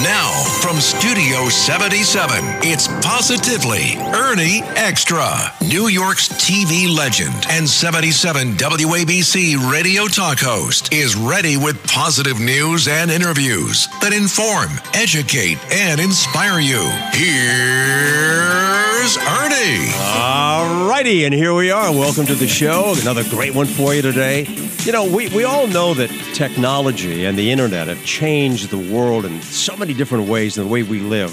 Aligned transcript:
Now, 0.00 0.32
from 0.62 0.80
Studio 0.80 1.50
77, 1.50 2.38
it's 2.62 2.88
positively 3.06 3.98
Ernie 4.14 4.62
Extra, 4.74 5.52
New 5.60 5.88
York's 5.88 6.30
TV 6.30 6.88
legend 6.88 7.34
and 7.50 7.68
77 7.68 8.54
WABC 8.54 9.70
radio 9.70 10.06
talk 10.06 10.38
host, 10.38 10.94
is 10.94 11.14
ready 11.14 11.58
with 11.58 11.86
positive 11.86 12.40
news 12.40 12.88
and 12.88 13.10
interviews 13.10 13.86
that 14.00 14.14
inform, 14.14 14.70
educate, 14.94 15.58
and 15.70 16.00
inspire 16.00 16.58
you. 16.58 16.80
Here's 17.12 19.18
Ernie. 19.18 19.92
All 20.16 20.88
righty, 20.88 21.26
and 21.26 21.34
here 21.34 21.52
we 21.52 21.70
are. 21.70 21.92
Welcome 21.92 22.24
to 22.26 22.34
the 22.34 22.48
show. 22.48 22.94
Another 23.02 23.24
great 23.24 23.54
one 23.54 23.66
for 23.66 23.92
you 23.92 24.00
today. 24.00 24.46
You 24.84 24.90
know, 24.92 25.04
we, 25.04 25.28
we 25.28 25.44
all 25.44 25.66
know 25.68 25.92
that 25.94 26.08
technology 26.34 27.24
and 27.26 27.36
the 27.38 27.50
internet 27.52 27.86
have 27.88 28.04
changed 28.04 28.70
the 28.70 28.78
world 28.78 29.24
in 29.24 29.40
so 29.42 29.76
many 29.76 29.81
different 29.88 30.28
ways 30.28 30.56
and 30.56 30.66
the 30.66 30.72
way 30.72 30.84
we 30.84 31.00
live. 31.00 31.32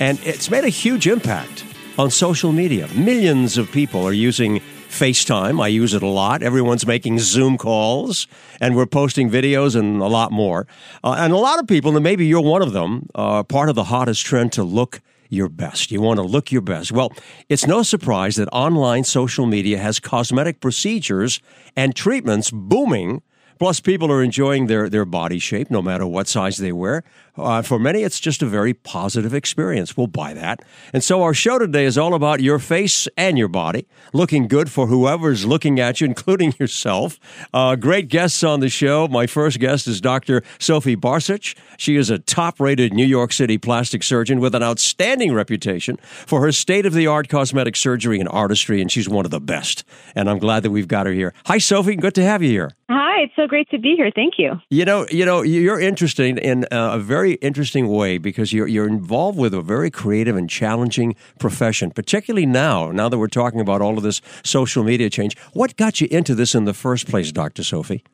And 0.00 0.18
it's 0.24 0.50
made 0.50 0.64
a 0.64 0.70
huge 0.70 1.06
impact 1.06 1.64
on 1.98 2.10
social 2.10 2.52
media. 2.52 2.88
Millions 2.94 3.58
of 3.58 3.70
people 3.70 4.02
are 4.04 4.12
using 4.12 4.60
FaceTime. 4.88 5.62
I 5.62 5.68
use 5.68 5.94
it 5.94 6.02
a 6.02 6.06
lot. 6.06 6.42
Everyone's 6.42 6.86
making 6.86 7.18
Zoom 7.18 7.58
calls, 7.58 8.26
and 8.60 8.74
we're 8.74 8.86
posting 8.86 9.30
videos 9.30 9.76
and 9.76 10.00
a 10.00 10.06
lot 10.06 10.32
more. 10.32 10.66
Uh, 11.04 11.16
and 11.18 11.32
a 11.32 11.36
lot 11.36 11.58
of 11.58 11.66
people, 11.66 11.94
and 11.94 12.02
maybe 12.02 12.26
you're 12.26 12.40
one 12.40 12.62
of 12.62 12.72
them, 12.72 13.08
are 13.14 13.44
part 13.44 13.68
of 13.68 13.74
the 13.74 13.84
hottest 13.84 14.24
trend 14.24 14.52
to 14.52 14.62
look 14.62 15.00
your 15.28 15.48
best. 15.48 15.90
You 15.90 16.02
want 16.02 16.18
to 16.18 16.22
look 16.22 16.52
your 16.52 16.60
best. 16.60 16.92
Well, 16.92 17.12
it's 17.48 17.66
no 17.66 17.82
surprise 17.82 18.36
that 18.36 18.48
online 18.52 19.04
social 19.04 19.46
media 19.46 19.78
has 19.78 19.98
cosmetic 19.98 20.60
procedures 20.60 21.40
and 21.74 21.96
treatments 21.96 22.50
booming. 22.50 23.22
Plus, 23.58 23.80
people 23.80 24.12
are 24.12 24.22
enjoying 24.22 24.66
their, 24.66 24.90
their 24.90 25.06
body 25.06 25.38
shape 25.38 25.70
no 25.70 25.80
matter 25.80 26.06
what 26.06 26.28
size 26.28 26.58
they 26.58 26.72
wear. 26.72 27.02
Uh, 27.34 27.62
for 27.62 27.78
many, 27.78 28.02
it's 28.02 28.20
just 28.20 28.42
a 28.42 28.46
very 28.46 28.74
positive 28.74 29.32
experience. 29.32 29.96
We'll 29.96 30.06
buy 30.06 30.34
that. 30.34 30.60
And 30.92 31.02
so, 31.02 31.22
our 31.22 31.32
show 31.32 31.58
today 31.58 31.86
is 31.86 31.96
all 31.96 32.12
about 32.12 32.40
your 32.40 32.58
face 32.58 33.08
and 33.16 33.38
your 33.38 33.48
body, 33.48 33.86
looking 34.12 34.48
good 34.48 34.70
for 34.70 34.86
whoever's 34.86 35.46
looking 35.46 35.80
at 35.80 36.00
you, 36.00 36.06
including 36.12 36.54
yourself. 36.58 37.18
Uh, 37.54 37.76
great 37.76 38.08
guests 38.08 38.44
on 38.44 38.60
the 38.60 38.68
show. 38.68 39.08
My 39.08 39.26
first 39.26 39.58
guest 39.60 39.86
is 39.86 40.00
Dr. 40.00 40.42
Sophie 40.58 40.96
Bartsich. 40.96 41.56
She 41.78 41.96
is 41.96 42.10
a 42.10 42.18
top 42.18 42.60
rated 42.60 42.92
New 42.92 43.06
York 43.06 43.32
City 43.32 43.56
plastic 43.56 44.02
surgeon 44.02 44.38
with 44.38 44.54
an 44.54 44.62
outstanding 44.62 45.32
reputation 45.32 45.96
for 46.02 46.42
her 46.42 46.52
state 46.52 46.84
of 46.84 46.92
the 46.92 47.06
art 47.06 47.28
cosmetic 47.30 47.76
surgery 47.76 48.20
and 48.20 48.28
artistry, 48.28 48.82
and 48.82 48.92
she's 48.92 49.08
one 49.08 49.24
of 49.24 49.30
the 49.30 49.40
best. 49.40 49.84
And 50.14 50.28
I'm 50.28 50.38
glad 50.38 50.64
that 50.64 50.70
we've 50.70 50.88
got 50.88 51.06
her 51.06 51.12
here. 51.12 51.32
Hi, 51.46 51.58
Sophie. 51.58 51.96
Good 51.96 52.14
to 52.16 52.22
have 52.22 52.42
you 52.42 52.50
here. 52.50 52.72
Hi, 52.90 53.22
it's 53.22 53.36
so 53.36 53.46
great 53.46 53.70
to 53.70 53.78
be 53.78 53.94
here. 53.96 54.10
Thank 54.14 54.34
you. 54.36 54.60
You 54.68 54.84
know, 54.84 55.06
you 55.10 55.24
know, 55.24 55.40
you're 55.40 55.80
interesting 55.80 56.36
in 56.36 56.64
uh, 56.64 56.92
a 56.94 56.98
very 56.98 57.21
interesting 57.30 57.88
way 57.88 58.18
because 58.18 58.52
you're 58.52 58.66
you're 58.66 58.86
involved 58.86 59.38
with 59.38 59.54
a 59.54 59.62
very 59.62 59.90
creative 59.90 60.36
and 60.36 60.50
challenging 60.50 61.14
profession, 61.38 61.90
particularly 61.90 62.46
now. 62.46 62.90
Now 62.90 63.08
that 63.08 63.18
we're 63.18 63.28
talking 63.28 63.60
about 63.60 63.80
all 63.80 63.96
of 63.96 64.02
this 64.02 64.20
social 64.44 64.84
media 64.84 65.08
change, 65.08 65.38
what 65.52 65.76
got 65.76 66.00
you 66.00 66.08
into 66.10 66.34
this 66.34 66.54
in 66.54 66.64
the 66.64 66.74
first 66.74 67.08
place, 67.08 67.32
Doctor 67.32 67.62
Sophie? 67.62 68.04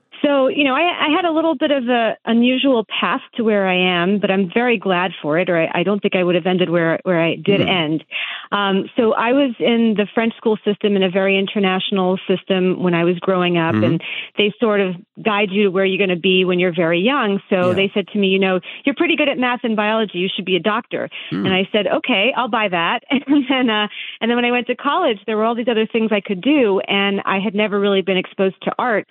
So, 0.49 0.55
you 0.55 0.65
know, 0.65 0.75
I, 0.75 1.07
I 1.07 1.15
had 1.15 1.25
a 1.25 1.33
little 1.33 1.55
bit 1.55 1.71
of 1.71 1.89
a 1.89 2.17
unusual 2.25 2.85
path 3.01 3.21
to 3.37 3.45
where 3.45 3.67
I 3.69 3.77
am, 4.03 4.19
but 4.19 4.31
I'm 4.31 4.51
very 4.53 4.79
glad 4.79 5.11
for 5.21 5.39
it, 5.39 5.51
or 5.51 5.61
I, 5.61 5.81
I 5.81 5.83
don't 5.83 6.01
think 6.01 6.15
I 6.17 6.25
would 6.25 6.35
have 6.35 6.47
ended 6.47 6.71
where 6.71 7.01
where 7.05 7.21
I 7.21 7.35
did 7.37 7.61
Hmm. 7.61 7.69
end. 7.69 8.05
Um, 8.53 8.89
so, 8.97 9.13
I 9.13 9.33
was 9.33 9.55
in 9.59 9.95
the 9.97 10.07
French 10.15 10.35
school 10.37 10.57
system 10.65 10.97
in 10.97 11.03
a 11.03 11.11
very 11.11 11.39
international 11.39 12.19
system 12.27 12.83
when 12.83 12.95
I 12.95 13.05
was 13.05 13.19
growing 13.19 13.59
up, 13.59 13.75
Mhm. 13.75 13.85
and 13.85 14.03
they 14.39 14.53
sort 14.61 14.81
of 14.81 14.95
guide 15.23 15.51
you 15.51 15.65
to 15.65 15.71
where 15.71 15.85
you're 15.85 15.99
going 15.99 16.17
to 16.17 16.23
be 16.31 16.45
when 16.45 16.59
you're 16.59 16.75
very 16.75 17.01
young. 17.01 17.41
So 17.51 17.69
Yeah. 17.71 17.75
they 17.75 17.91
said 17.93 18.09
to 18.09 18.19
me, 18.19 18.29
you 18.29 18.39
know, 18.39 18.61
you're 18.85 18.95
pretty 18.95 19.17
good 19.17 19.29
at 19.29 19.39
math 19.39 19.65
and 19.65 19.77
biology. 19.77 20.19
You 20.19 20.29
should 20.35 20.45
be 20.45 20.57
a 20.57 20.61
doctor. 20.61 21.11
Hmm. 21.31 21.45
And 21.45 21.55
I 21.55 21.69
said, 21.73 21.87
okay, 21.89 22.33
I'll 22.37 22.49
buy 22.61 22.69
that. 22.69 23.01
And 23.29 23.45
then, 23.49 23.69
uh, 23.69 23.89
and 24.21 24.31
then 24.31 24.37
when 24.37 24.45
I 24.47 24.51
went 24.53 24.67
to 24.69 24.75
college, 24.77 25.19
there 25.27 25.37
were 25.37 25.45
all 25.45 25.55
these 25.55 25.69
other 25.69 25.87
things 25.87 26.11
I 26.13 26.21
could 26.21 26.41
do, 26.41 26.81
and 26.89 27.21
I 27.27 27.39
had 27.41 27.55
never 27.55 27.79
really 27.79 28.01
been 28.03 28.17
exposed 28.17 28.57
to 28.63 28.73
art. 28.79 29.07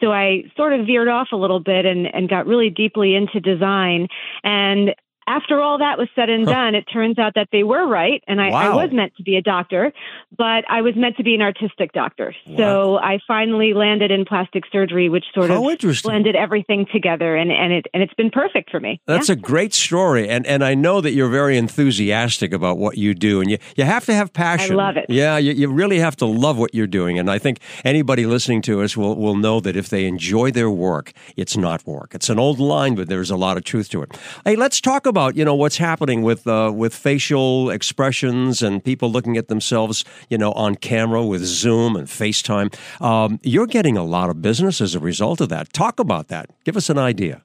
So 0.00 0.12
I 0.12 0.44
sort 0.56 0.72
of 0.74 0.75
veered 0.84 1.08
off 1.08 1.28
a 1.32 1.36
little 1.36 1.60
bit 1.60 1.86
and, 1.86 2.12
and 2.14 2.28
got 2.28 2.46
really 2.46 2.70
deeply 2.70 3.14
into 3.14 3.40
design. 3.40 4.08
And 4.42 4.94
after 5.26 5.60
all 5.60 5.78
that 5.78 5.98
was 5.98 6.08
said 6.14 6.30
and 6.30 6.46
done, 6.46 6.74
it 6.74 6.84
turns 6.92 7.18
out 7.18 7.34
that 7.34 7.48
they 7.52 7.62
were 7.64 7.86
right, 7.86 8.22
and 8.28 8.40
I, 8.40 8.48
I 8.48 8.74
was 8.74 8.90
meant 8.92 9.16
to 9.16 9.22
be 9.22 9.36
a 9.36 9.42
doctor, 9.42 9.92
but 10.36 10.64
I 10.68 10.82
was 10.82 10.94
meant 10.96 11.16
to 11.16 11.24
be 11.24 11.34
an 11.34 11.42
artistic 11.42 11.92
doctor. 11.92 12.34
So 12.56 12.96
I 12.98 13.18
finally 13.26 13.74
landed 13.74 14.10
in 14.10 14.24
plastic 14.24 14.64
surgery, 14.70 15.08
which 15.08 15.24
sort 15.34 15.50
How 15.50 15.68
of 15.68 15.78
blended 16.02 16.36
everything 16.36 16.86
together, 16.92 17.34
and, 17.34 17.50
and 17.50 17.72
it 17.72 17.86
and 17.92 18.02
it's 18.02 18.14
been 18.14 18.30
perfect 18.30 18.70
for 18.70 18.78
me. 18.78 19.00
That's 19.06 19.28
Yeah. 19.28 19.34
a 19.34 19.36
great 19.36 19.74
story, 19.74 20.28
and 20.28 20.46
and 20.46 20.62
I 20.64 20.74
know 20.74 21.00
that 21.00 21.12
you're 21.12 21.28
very 21.28 21.56
enthusiastic 21.56 22.52
about 22.52 22.78
what 22.78 22.96
you 22.96 23.12
do, 23.14 23.40
and 23.40 23.50
you 23.50 23.58
you 23.76 23.84
have 23.84 24.04
to 24.06 24.14
have 24.14 24.32
passion. 24.32 24.72
I 24.72 24.84
love 24.86 24.96
it. 24.96 25.06
Yeah, 25.08 25.38
you, 25.38 25.52
you 25.52 25.68
really 25.68 25.98
have 25.98 26.14
to 26.16 26.26
love 26.26 26.56
what 26.58 26.74
you're 26.74 26.86
doing, 26.86 27.18
and 27.18 27.28
I 27.30 27.38
think 27.38 27.58
anybody 27.84 28.26
listening 28.26 28.62
to 28.62 28.82
us 28.82 28.96
will 28.96 29.16
will 29.16 29.36
know 29.36 29.58
that 29.60 29.76
if 29.76 29.88
they 29.88 30.06
enjoy 30.06 30.52
their 30.52 30.70
work, 30.70 31.12
it's 31.36 31.56
not 31.56 31.84
work. 31.86 32.14
It's 32.14 32.28
an 32.28 32.38
old 32.38 32.60
line, 32.60 32.94
but 32.94 33.08
there's 33.08 33.30
a 33.30 33.36
lot 33.36 33.56
of 33.56 33.64
truth 33.64 33.88
to 33.90 34.02
it. 34.02 34.16
Hey, 34.44 34.54
let's 34.54 34.80
talk 34.80 35.04
about 35.06 35.15
you 35.34 35.44
know 35.44 35.54
what's 35.54 35.78
happening 35.78 36.22
with 36.22 36.46
uh, 36.46 36.70
with 36.74 36.94
facial 36.94 37.70
expressions 37.70 38.62
and 38.62 38.84
people 38.84 39.10
looking 39.10 39.36
at 39.36 39.48
themselves, 39.48 40.04
you 40.28 40.38
know, 40.38 40.52
on 40.52 40.74
camera 40.74 41.24
with 41.24 41.42
Zoom 41.44 41.96
and 41.96 42.06
FaceTime. 42.06 42.74
Um, 43.00 43.40
you're 43.42 43.66
getting 43.66 43.96
a 43.96 44.04
lot 44.04 44.30
of 44.30 44.42
business 44.42 44.80
as 44.80 44.94
a 44.94 45.00
result 45.00 45.40
of 45.40 45.48
that. 45.48 45.72
Talk 45.72 45.98
about 45.98 46.28
that. 46.28 46.50
Give 46.64 46.76
us 46.76 46.90
an 46.90 46.98
idea. 46.98 47.42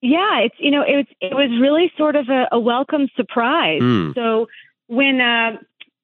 Yeah, 0.00 0.40
it's 0.40 0.54
you 0.58 0.70
know 0.70 0.82
it 0.82 0.96
was 0.96 1.06
it 1.20 1.34
was 1.34 1.50
really 1.60 1.92
sort 1.96 2.16
of 2.16 2.28
a, 2.28 2.46
a 2.52 2.58
welcome 2.58 3.08
surprise. 3.16 3.80
Mm. 3.80 4.14
So 4.14 4.46
when 4.88 5.20
uh, 5.20 5.58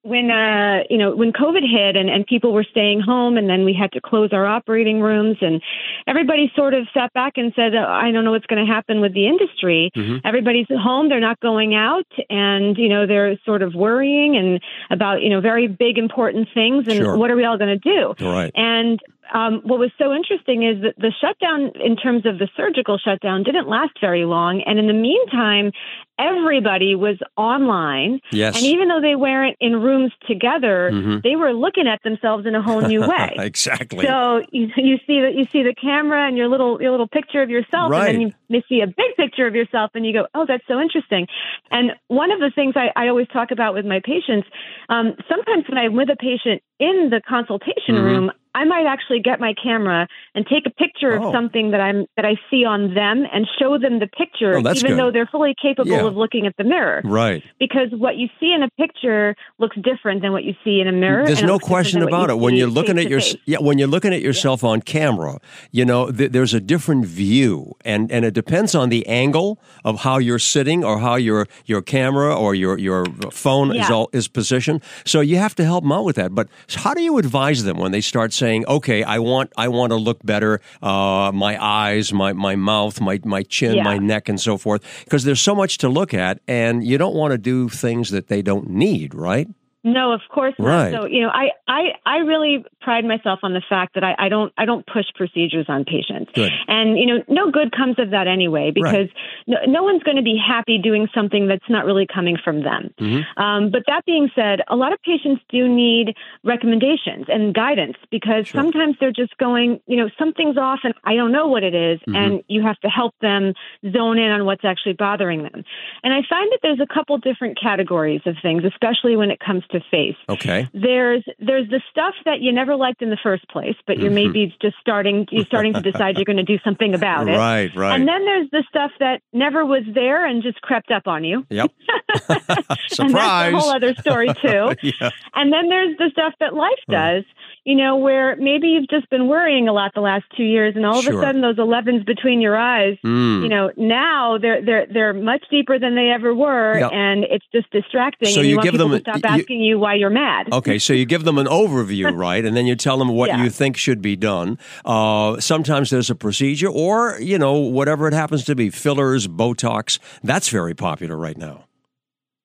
when 0.05 0.31
uh, 0.31 0.85
you 0.91 0.99
know 0.99 1.17
when 1.17 1.33
COVID 1.33 1.63
hit 1.69 1.97
and, 1.97 2.11
and 2.11 2.27
people 2.27 2.53
were 2.53 2.65
staying 2.65 3.01
home 3.01 3.37
and 3.39 3.49
then 3.49 3.65
we 3.65 3.73
had 3.73 3.91
to 3.93 4.01
close 4.01 4.31
our 4.33 4.47
operating 4.47 5.01
rooms 5.01 5.39
and 5.41 5.63
everybody 6.07 6.53
sort 6.55 6.75
of 6.75 6.87
sat 6.93 7.13
back 7.15 7.33
and 7.37 7.53
said, 7.57 7.75
oh, 7.75 7.85
I 7.89 8.13
don't 8.13 8.25
know 8.25 8.31
what's 8.33 8.47
going 8.47 8.65
to 8.65 8.71
happen 8.71 9.01
with 9.01 9.15
the 9.15 9.27
industry. 9.27 9.91
Mhm. 9.97 10.21
Everybody's 10.23 10.67
at 10.71 10.77
home; 10.77 11.09
they're 11.09 11.21
not 11.21 11.41
going 11.41 11.75
out, 11.75 12.07
and 12.29 12.77
you 12.77 12.89
know 12.89 13.07
they're 13.07 13.39
sort 13.47 13.63
of 13.63 13.75
worrying 13.75 14.37
and 14.37 14.61
about 14.91 15.23
you 15.23 15.31
know 15.31 15.41
very 15.41 15.67
big 15.69 15.97
important 15.99 16.49
things 16.53 16.87
and 16.87 16.97
Sure. 16.97 17.17
what 17.17 17.31
are 17.31 17.37
we 17.37 17.45
all 17.45 17.57
going 17.59 17.81
to 17.81 17.91
do? 17.97 18.15
All 18.25 18.33
right. 18.33 18.53
And 18.55 19.01
um, 19.33 19.63
what 19.65 19.79
was 19.79 19.91
so 19.99 20.13
interesting 20.13 20.63
is 20.65 20.83
that 20.83 20.95
the 20.99 21.13
shutdown, 21.21 21.73
in 21.83 21.97
terms 21.97 22.27
of 22.27 22.39
the 22.39 22.49
surgical 22.57 22.99
shutdown, 22.99 23.43
didn't 23.43 23.69
last 23.69 23.93
very 24.01 24.25
long. 24.25 24.63
And 24.67 24.79
in 24.79 24.87
the 24.87 24.93
meantime, 24.93 25.73
everybody 26.19 26.95
was 26.95 27.17
online. 27.37 28.21
Yes. 28.31 28.57
And 28.57 28.65
even 28.67 28.89
though 28.89 29.01
they 29.01 29.15
weren't 29.17 29.57
in 29.61 29.81
rooms 29.81 30.13
together, 30.29 30.91
Mhm. 30.93 31.23
they 31.23 31.37
were 31.37 31.53
looking 31.53 31.87
at 31.89 32.03
themselves 32.03 32.47
in 32.47 32.55
a 32.55 32.63
whole 32.63 32.81
new 32.83 33.01
way. 33.09 33.35
exactly. 33.39 34.07
So 34.07 34.43
you, 34.53 34.71
you 34.77 34.99
see 35.07 35.21
that 35.23 35.35
you 35.35 35.45
see 35.53 35.63
the 35.63 35.75
camera 35.75 36.27
and 36.27 36.37
your 36.37 36.49
little 36.49 36.81
your 36.81 36.91
little 36.93 37.09
picture 37.09 37.43
of 37.43 37.51
yourself, 37.51 37.91
Right. 37.91 38.15
and 38.15 38.15
then 38.15 38.21
you, 38.21 38.33
you 38.49 38.63
see 38.69 38.81
a 38.81 38.87
big 38.87 39.17
picture 39.17 39.47
of 39.47 39.55
yourself, 39.55 39.91
and 39.95 40.07
you 40.07 40.13
go, 40.13 40.27
"Oh, 40.35 40.45
that's 40.47 40.67
so 40.69 40.81
interesting." 40.81 41.27
And 41.71 41.93
one 42.09 42.31
of 42.31 42.41
the 42.41 42.51
things 42.55 42.75
I, 42.77 42.91
I 42.95 43.09
always 43.09 43.29
talk 43.29 43.51
about 43.51 43.75
with 43.75 43.85
my 43.87 44.01
patients, 44.05 44.47
um, 44.89 45.15
sometimes 45.29 45.65
when 45.69 45.79
I'm 45.79 45.95
with 45.95 46.11
a 46.11 46.17
patient 46.17 46.63
in 46.79 47.11
the 47.11 47.21
consultation 47.27 47.95
Mhm. 47.97 48.05
room, 48.05 48.31
I 48.55 48.65
might 48.65 48.87
actually 48.87 49.21
get 49.21 49.41
my 49.41 49.53
camera 49.61 50.07
and 50.35 50.47
take 50.47 50.65
a 50.67 50.71
picture 50.71 51.19
Oh. 51.21 51.29
of 51.29 51.33
something 51.35 51.73
that 51.73 51.81
I'm 51.81 52.07
that 52.17 52.25
I 52.25 52.37
see 52.51 52.65
on 52.65 52.95
them 52.95 53.25
and 53.33 53.47
show 53.59 53.79
them 53.79 53.99
the 53.99 54.07
picture, 54.07 54.55
Oh, 54.57 54.61
even 54.61 54.75
good. 54.75 54.99
though 54.99 55.11
they're 55.11 55.27
fully 55.27 55.55
capable 55.61 55.91
Yeah. 55.91 56.07
of 56.07 56.17
looking 56.17 56.47
at 56.47 56.55
the 56.57 56.65
mirror. 56.65 57.01
right. 57.05 57.43
Because 57.59 57.89
what 57.93 58.17
you 58.17 58.29
see 58.41 58.53
in 58.53 58.63
a 58.63 58.69
picture 58.79 59.35
looks 59.59 59.77
different 59.83 60.23
than 60.23 60.33
what 60.33 60.45
you 60.45 60.55
see 60.65 60.81
in 60.81 60.87
a 60.89 60.93
mirror. 60.93 61.27
There's 61.27 61.43
no 61.43 61.59
question 61.59 62.03
about 62.03 62.31
it. 62.31 62.39
When 62.39 62.55
you're 62.55 62.69
looking 62.79 62.99
at 62.99 63.09
your 63.09 63.21
face. 63.21 63.37
yeah, 63.47 63.59
when 63.61 63.79
you're 63.79 63.89
looking 63.89 64.13
at 64.15 64.23
yourself 64.23 64.63
on 64.65 64.81
camera, 64.83 65.39
you 65.73 65.85
know 65.85 66.11
th- 66.11 66.31
there's 66.33 66.55
a 66.55 66.61
different 66.61 67.07
view, 67.07 67.75
and 67.85 68.11
and 68.13 68.25
it 68.25 68.35
depends 68.35 68.75
on 68.75 68.89
the 68.89 69.07
angle 69.07 69.59
of 69.85 70.01
how 70.01 70.19
you're 70.19 70.39
sitting 70.39 70.85
or 70.85 70.99
how 71.01 71.17
your 71.17 71.47
your 71.67 71.83
camera 71.83 72.35
or 72.35 72.55
your 72.55 72.79
your 72.79 73.05
phone 73.33 73.75
is 73.75 73.91
all 73.91 74.09
is 74.13 74.29
positioned. 74.29 74.81
So 75.05 75.21
you 75.21 75.37
have 75.39 75.55
to 75.57 75.65
help 75.65 75.83
them 75.85 75.93
out 75.93 76.05
with 76.05 76.17
that. 76.17 76.35
But 76.35 76.47
how 76.85 76.95
do 76.95 77.03
you 77.03 77.19
advise 77.19 77.65
them 77.65 77.79
when 77.79 77.91
they 77.93 78.01
start 78.01 78.33
saying, 78.33 78.44
"Okay, 78.67 79.03
I 79.03 79.19
want 79.19 79.51
I 79.57 79.69
want 79.69 79.91
to 79.91 79.97
look 79.97 80.19
better. 80.25 80.61
Uh, 80.83 81.31
my 81.35 81.55
eyes, 81.63 82.13
my 82.13 82.33
my 82.33 82.55
mouth, 82.57 83.01
my 83.01 83.19
my 83.25 83.43
chin, 83.43 83.77
Yeah. 83.77 83.83
my 83.85 83.99
neck, 83.99 84.29
and 84.29 84.39
so 84.41 84.59
forth." 84.59 84.83
Because 85.05 85.25
there's 85.25 85.41
so 85.41 85.55
much 85.55 85.79
to 85.79 85.89
look 85.89 86.13
at, 86.13 86.41
and 86.47 86.85
you 86.85 86.99
don't 86.99 87.15
want 87.15 87.33
to 87.33 87.39
do 87.39 87.69
things 87.69 88.11
that 88.11 88.29
they 88.29 88.43
don't 88.43 88.69
need, 88.71 89.15
right? 89.15 89.49
No, 89.85 90.13
of 90.13 90.23
course 90.31 90.55
not. 90.59 90.67
Right. 90.67 90.93
So 90.93 91.07
you 91.07 91.21
know, 91.23 91.29
I, 91.29 91.51
I 91.69 91.81
I 92.07 92.17
really 92.19 92.65
pride 92.81 93.05
myself 93.05 93.41
on 93.43 93.53
the 93.53 93.63
fact 93.69 93.95
that 93.95 94.03
I, 94.05 94.15
I 94.19 94.29
don't 94.29 94.53
I 94.57 94.65
don't 94.65 94.85
push 94.87 95.05
procedures 95.15 95.67
on 95.69 95.85
patients. 95.85 96.33
Good. 96.35 96.53
And 96.69 96.99
you 96.99 97.07
know, 97.07 97.23
no 97.29 97.51
good 97.51 97.71
comes 97.71 97.99
of 97.99 98.11
that 98.11 98.27
anyway 98.27 98.73
because 98.75 99.09
no, 99.47 99.59
no 99.67 99.83
one's 99.83 100.03
going 100.03 100.17
to 100.17 100.23
be 100.23 100.37
happy 100.37 100.79
doing 100.79 101.09
something 101.15 101.47
that's 101.49 101.69
not 101.69 101.85
really 101.85 102.07
coming 102.07 102.37
from 102.43 102.63
them. 102.63 102.95
Mm-hmm. 102.99 103.43
Um, 103.43 103.71
but 103.71 103.83
that 103.87 104.05
being 104.07 104.31
said, 104.35 104.61
a 104.69 104.77
lot 104.77 104.93
of 104.93 105.01
patients 105.03 105.43
do 105.51 105.69
need 105.69 106.17
recommendations 106.43 107.27
and 107.29 107.55
guidance 107.55 107.97
because 108.11 108.47
Sure. 108.47 108.61
sometimes 108.63 108.97
they're 109.01 109.13
just 109.13 109.37
going, 109.39 109.81
you 109.87 109.97
know, 109.97 110.09
something's 110.19 110.57
off 110.59 110.81
and 110.85 110.95
I 111.05 111.15
don't 111.15 111.33
know 111.33 111.47
what 111.47 111.63
it 111.63 111.75
is, 111.75 112.01
Mm-hmm. 112.05 112.17
and 112.17 112.43
you 112.49 112.63
have 112.63 112.79
to 112.81 112.89
help 112.89 113.15
them 113.21 113.55
zone 113.93 114.19
in 114.19 114.31
on 114.31 114.45
what's 114.45 114.65
actually 114.65 114.95
bothering 114.95 115.43
them. 115.43 115.65
And 116.03 116.13
I 116.13 116.21
find 116.29 116.51
that 116.53 116.59
there's 116.63 116.81
a 116.81 116.87
couple 116.93 117.17
different 117.19 117.59
categories 117.61 118.21
of 118.27 118.37
things, 118.43 118.63
especially 118.65 119.17
when 119.17 119.31
it 119.31 119.39
comes 119.41 119.63
to 119.71 119.74
face. 119.91 120.17
Okay. 120.29 120.69
There's 120.73 121.25
there's 121.39 121.69
the 121.69 121.81
stuff 121.91 122.15
that 122.25 122.41
you 122.41 122.53
never 122.53 122.77
liked 122.77 123.03
in 123.03 123.11
the 123.11 123.19
first 123.23 123.49
place, 123.49 123.77
but 123.87 123.99
you're 123.99 124.11
mm-hmm. 124.11 124.33
maybe 124.33 124.57
just 124.61 124.77
starting 124.81 125.27
you're 125.31 125.45
starting 125.45 125.73
to 125.75 125.81
decide 125.81 126.17
you're 126.17 126.25
going 126.25 126.37
to 126.37 126.43
do 126.43 126.59
something 126.65 126.95
about 126.95 127.29
it. 127.29 127.37
Right. 127.37 127.75
Right. 127.75 127.95
And 127.95 128.09
then 128.09 128.25
there's 128.25 128.51
the 128.51 128.65
stuff 128.69 128.91
that 129.01 129.21
never 129.33 129.65
was 129.65 129.83
there 129.95 130.27
and 130.27 130.43
just 130.43 130.61
crept 130.61 130.91
up 130.91 131.07
on 131.07 131.25
you. 131.25 131.47
yep. 131.51 131.71
And 132.29 132.43
that's 132.47 132.97
Surprise. 132.97 133.55
a 133.55 133.59
whole 133.59 133.71
other 133.71 133.95
story 133.95 134.29
too. 134.43 134.75
yeah. 134.83 135.11
And 135.35 135.53
then 135.53 135.69
there's 135.69 135.97
the 135.99 136.11
stuff 136.13 136.33
that 136.41 136.55
life 136.55 136.73
does, 136.89 137.25
you 137.65 137.75
know, 137.75 137.97
where 137.97 138.37
maybe 138.37 138.69
you've 138.69 138.89
just 138.89 139.09
been 139.11 139.27
worrying 139.29 139.69
a 139.69 139.73
lot 139.73 139.93
the 139.95 140.01
last 140.01 140.25
two 140.37 140.43
years, 140.45 140.75
and 140.77 140.85
all 140.85 140.99
of 140.99 141.05
Sure. 141.05 141.19
a 141.19 141.23
sudden 141.23 141.41
those 141.41 141.57
11s 141.57 142.05
between 142.05 142.41
your 142.41 142.57
eyes, 142.57 142.97
Mm. 143.05 143.43
you 143.43 143.49
know, 143.49 143.71
now 143.77 144.37
they're 144.39 144.63
they're 144.65 144.87
they're 144.93 145.13
much 145.15 145.45
deeper 145.51 145.79
than 145.79 145.95
they 145.95 146.11
ever 146.11 146.35
were, 146.35 146.79
Yep. 146.79 146.91
and 146.93 147.25
it's 147.25 147.47
just 147.53 147.71
distracting. 147.71 148.29
So 148.29 148.41
and 148.41 148.49
you 148.49 148.57
you, 148.57 148.63
give 148.63 148.77
them 148.79 148.93
a- 148.93 149.01
stop 149.01 149.17
you- 149.17 149.23
asking 149.25 149.61
you 149.63 149.79
why 149.79 149.95
you're 149.95 150.11
mad. 150.11 150.53
Okay, 150.53 150.79
so 150.79 150.93
you 150.93 151.05
give 151.07 151.25
them 151.25 151.39
an 151.39 151.47
overview, 151.47 152.15
right, 152.17 152.45
and 152.45 152.57
then 152.57 152.67
you 152.67 152.77
tell 152.77 152.99
them 152.99 153.09
what 153.09 153.29
Yeah. 153.31 153.43
you 153.43 153.51
think 153.51 153.77
should 153.77 154.03
be 154.03 154.15
done. 154.17 154.59
Uh, 154.85 155.41
sometimes 155.41 155.91
there's 155.91 156.11
a 156.11 156.15
procedure, 156.15 156.69
or 156.69 157.17
you 157.21 157.39
know, 157.39 157.55
whatever 157.55 158.07
it 158.09 158.15
happens 158.15 158.45
to 158.45 158.55
be, 158.55 158.71
fillers, 158.71 159.27
Botox. 159.27 159.99
That's 160.23 160.49
very 160.51 160.75
popular 160.75 161.17
right 161.17 161.37
now. 161.39 161.65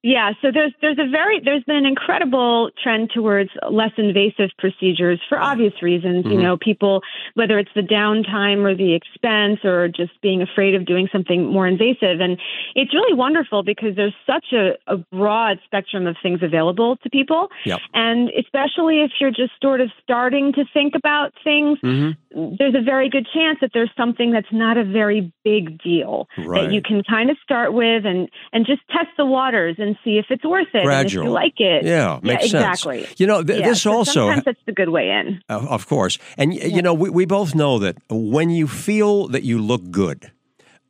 Yeah, 0.02 0.32
so 0.42 0.50
there's 0.54 0.72
there's 0.82 0.98
a 0.98 1.10
very 1.10 1.42
there's 1.44 1.64
been 1.66 1.76
an 1.76 1.86
incredible 1.86 2.70
trend 2.82 3.10
towards 3.14 3.50
less 3.70 3.92
invasive 3.98 4.50
procedures 4.58 5.20
for 5.28 5.38
obvious 5.38 5.74
reasons. 5.82 6.24
Mm-hmm. 6.24 6.32
You 6.34 6.42
know, 6.42 6.58
people 6.58 7.02
whether 7.34 7.60
it's 7.60 7.72
the 7.76 7.82
downtime 7.82 8.64
or 8.64 8.74
the 8.76 8.94
expense 8.94 9.60
or 9.66 9.90
just 9.90 10.12
being 10.22 10.42
afraid 10.42 10.76
of 10.76 10.86
doing 10.86 11.10
something 11.12 11.46
more 11.48 11.68
invasive, 11.68 12.22
and 12.22 12.40
it's 12.76 12.94
really 12.94 13.14
wonderful 13.14 13.62
because 13.62 13.98
there's 13.98 14.16
such 14.26 14.54
a, 14.54 14.78
a 14.88 14.96
broad 15.12 15.60
spectrum 15.66 16.08
of 16.08 16.16
things 16.24 16.40
available 16.42 16.96
to 17.04 17.10
people, 17.10 17.50
Yep. 17.66 17.80
and 17.94 18.30
especially 18.40 19.02
if 19.02 19.12
you're 19.20 19.32
just 19.32 19.52
sort 19.62 19.82
of 19.82 19.90
starting 20.02 20.54
to 20.54 20.64
think 20.74 20.96
about 20.96 21.34
things, 21.44 21.78
Mm-hmm. 21.84 22.56
there's 22.58 22.76
a 22.76 22.82
very 22.82 23.10
good 23.10 23.28
chance 23.34 23.58
that 23.62 23.72
there's 23.74 23.92
something 23.98 24.32
that's 24.32 24.52
not 24.52 24.78
a 24.78 24.84
very 24.86 25.32
big 25.44 25.82
deal 25.82 26.28
Right. 26.38 26.66
that 26.68 26.74
you 26.74 26.82
can 26.82 27.04
kind 27.04 27.30
of 27.30 27.38
start 27.44 27.74
with 27.74 28.06
and 28.06 28.30
and 28.54 28.66
just 28.66 28.82
test 28.90 29.10
the 29.18 29.26
waters 29.26 29.76
and 29.78 29.89
see 30.04 30.18
if 30.18 30.26
it's 30.30 30.44
worth 30.46 30.68
it 30.74 30.76
and 30.76 30.84
if 30.84 30.86
Gradual. 30.86 31.24
you 31.26 31.30
like 31.32 31.60
it. 31.60 31.84
Yeah, 31.86 32.20
makes 32.22 32.50
sense. 32.50 32.54
exactly. 32.54 33.08
You 33.18 33.28
know, 33.28 33.44
th- 33.44 33.60
Yeah, 33.60 33.68
this 33.70 33.82
so 33.82 33.94
also 33.94 34.12
sometimes 34.12 34.46
that's 34.46 34.60
the 34.66 34.72
good 34.74 34.90
way 34.90 35.10
in. 35.10 35.42
Uh, 35.50 35.66
of 35.70 35.88
course. 35.88 36.18
And, 36.38 36.52
y 36.52 36.58
you 36.66 36.82
know, 36.82 36.94
we, 36.94 37.10
we 37.10 37.26
both 37.26 37.54
know 37.56 37.80
that 37.80 37.96
when 38.10 38.50
you 38.50 38.68
feel 38.68 39.28
that 39.30 39.44
you 39.44 39.60
look 39.62 39.90
good, 39.92 40.32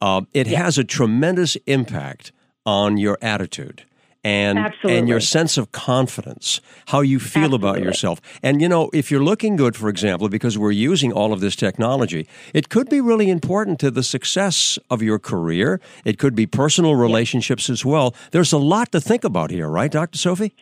uh, 0.02 0.22
it 0.34 0.48
has 0.48 0.78
a 0.78 0.84
tremendous 0.84 1.58
impact 1.66 2.32
on 2.66 2.98
your 2.98 3.18
attitude. 3.22 3.84
And, 4.22 4.74
and 4.84 5.08
your 5.08 5.22
sense 5.22 5.58
of 5.58 5.72
confidence, 5.72 6.60
how 6.88 7.00
you 7.00 7.20
feel 7.20 7.54
about 7.54 7.82
yourself. 7.82 8.20
And, 8.44 8.62
you 8.62 8.68
know, 8.68 8.90
if 8.94 9.10
you're 9.10 9.24
looking 9.24 9.56
good, 9.56 9.78
for 9.78 9.88
example, 9.88 10.28
because 10.28 10.58
we're 10.58 10.72
using 10.72 11.14
all 11.14 11.32
of 11.32 11.40
this 11.40 11.56
technology, 11.56 12.28
it 12.54 12.68
could 12.68 12.90
be 12.90 13.00
really 13.00 13.30
important 13.30 13.80
to 13.80 13.90
the 13.90 14.04
success 14.04 14.78
of 14.90 15.02
your 15.02 15.20
career. 15.20 15.80
It 16.04 16.20
could 16.20 16.36
be 16.36 16.46
personal 16.46 16.96
relationships 16.96 17.70
as 17.70 17.86
well. 17.86 18.14
There's 18.32 18.52
a 18.52 18.58
lot 18.58 18.92
to 18.92 19.00
think 19.00 19.24
about 19.24 19.52
here, 19.52 19.70
right, 19.70 19.90
Dr. 19.92 20.18
Sophie? 20.18 20.54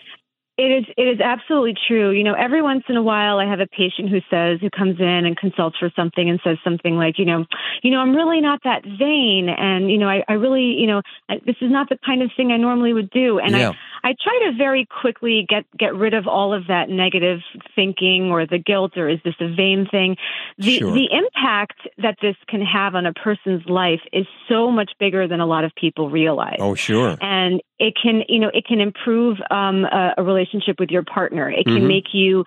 It 0.57 0.71
is 0.71 0.85
it 0.97 1.03
is 1.07 1.19
absolutely 1.21 1.75
true. 1.87 2.09
You 2.11 2.23
know, 2.23 2.33
every 2.33 2.61
once 2.63 2.83
in 2.89 2.97
a 2.97 3.03
while 3.03 3.37
I 3.37 3.45
have 3.45 3.59
a 3.59 3.67
patient 3.67 4.09
who 4.09 4.19
says 4.29 4.59
who 4.59 4.69
comes 4.71 4.99
in 4.99 5.25
and 5.25 5.37
consults 5.37 5.77
for 5.77 5.91
something 5.95 6.27
and 6.29 6.39
says 6.43 6.57
something 6.63 6.95
like, 6.95 7.19
you 7.19 7.25
know, 7.25 7.45
you 7.83 7.91
know, 7.91 7.99
I'm 7.99 8.15
really 8.15 8.41
not 8.41 8.61
that 8.63 8.83
vain 8.83 9.49
and 9.49 9.91
you 9.91 9.99
know, 9.99 10.09
I, 10.09 10.23
I 10.27 10.33
really, 10.33 10.73
you 10.79 10.87
know, 10.87 11.01
I, 11.29 11.35
this 11.45 11.57
is 11.61 11.69
not 11.71 11.89
the 11.89 11.97
kind 12.03 12.23
of 12.23 12.31
thing 12.35 12.51
I 12.51 12.57
normally 12.57 12.91
would 12.93 13.11
do. 13.11 13.37
And 13.39 13.55
Yeah. 13.55 13.69
I 13.69 14.09
I 14.09 14.15
try 14.23 14.49
to 14.49 14.57
very 14.57 14.87
quickly 15.01 15.45
get 15.47 15.65
get 15.77 15.93
rid 15.93 16.13
of 16.15 16.27
all 16.27 16.53
of 16.53 16.67
that 16.67 16.89
negative 16.89 17.39
thinking 17.75 18.31
or 18.31 18.45
the 18.47 18.57
guilt 18.57 18.97
or 18.97 19.09
is 19.09 19.19
this 19.23 19.35
a 19.39 19.53
vain 19.53 19.87
thing. 19.91 20.15
The 20.57 20.79
Sure. 20.79 20.91
the 20.93 21.07
impact 21.11 21.87
that 21.99 22.15
this 22.21 22.35
can 22.47 22.61
have 22.61 22.95
on 22.95 23.05
a 23.05 23.13
person's 23.13 23.65
life 23.67 24.01
is 24.11 24.25
so 24.49 24.71
much 24.71 24.91
bigger 24.99 25.27
than 25.27 25.39
a 25.39 25.45
lot 25.45 25.63
of 25.65 25.71
people 25.75 26.09
realize 26.09 26.57
Oh, 26.59 26.73
sure. 26.73 27.15
and 27.21 27.61
it 27.79 27.93
can 28.01 28.23
you 28.27 28.39
know 28.39 28.49
it 28.53 28.65
can 28.65 28.81
improve 28.81 29.37
um, 29.51 29.85
a, 29.85 30.13
a 30.17 30.23
relationship 30.23 30.46
with 30.79 30.89
your 30.89 31.03
partner 31.03 31.49
it 31.49 31.65
can 31.65 31.83
Mhm. 31.83 31.87
make 31.87 32.13
you 32.13 32.43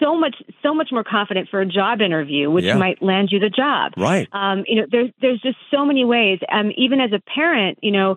so 0.00 0.14
much 0.16 0.36
so 0.62 0.74
much 0.74 0.88
more 0.92 1.04
confident 1.04 1.48
for 1.48 1.60
a 1.60 1.66
job 1.66 2.00
interview 2.00 2.50
which 2.50 2.64
Yeah. 2.64 2.76
might 2.76 3.02
land 3.02 3.30
you 3.30 3.38
the 3.38 3.50
job 3.50 3.92
Right. 3.96 4.28
um, 4.32 4.64
you 4.66 4.76
know 4.76 4.86
there's 4.90 5.10
there's 5.20 5.40
just 5.40 5.58
so 5.70 5.84
many 5.84 6.04
ways 6.04 6.38
um, 6.50 6.72
even 6.76 7.00
as 7.00 7.12
a 7.12 7.20
parent 7.20 7.78
you 7.82 7.90
know 7.92 8.16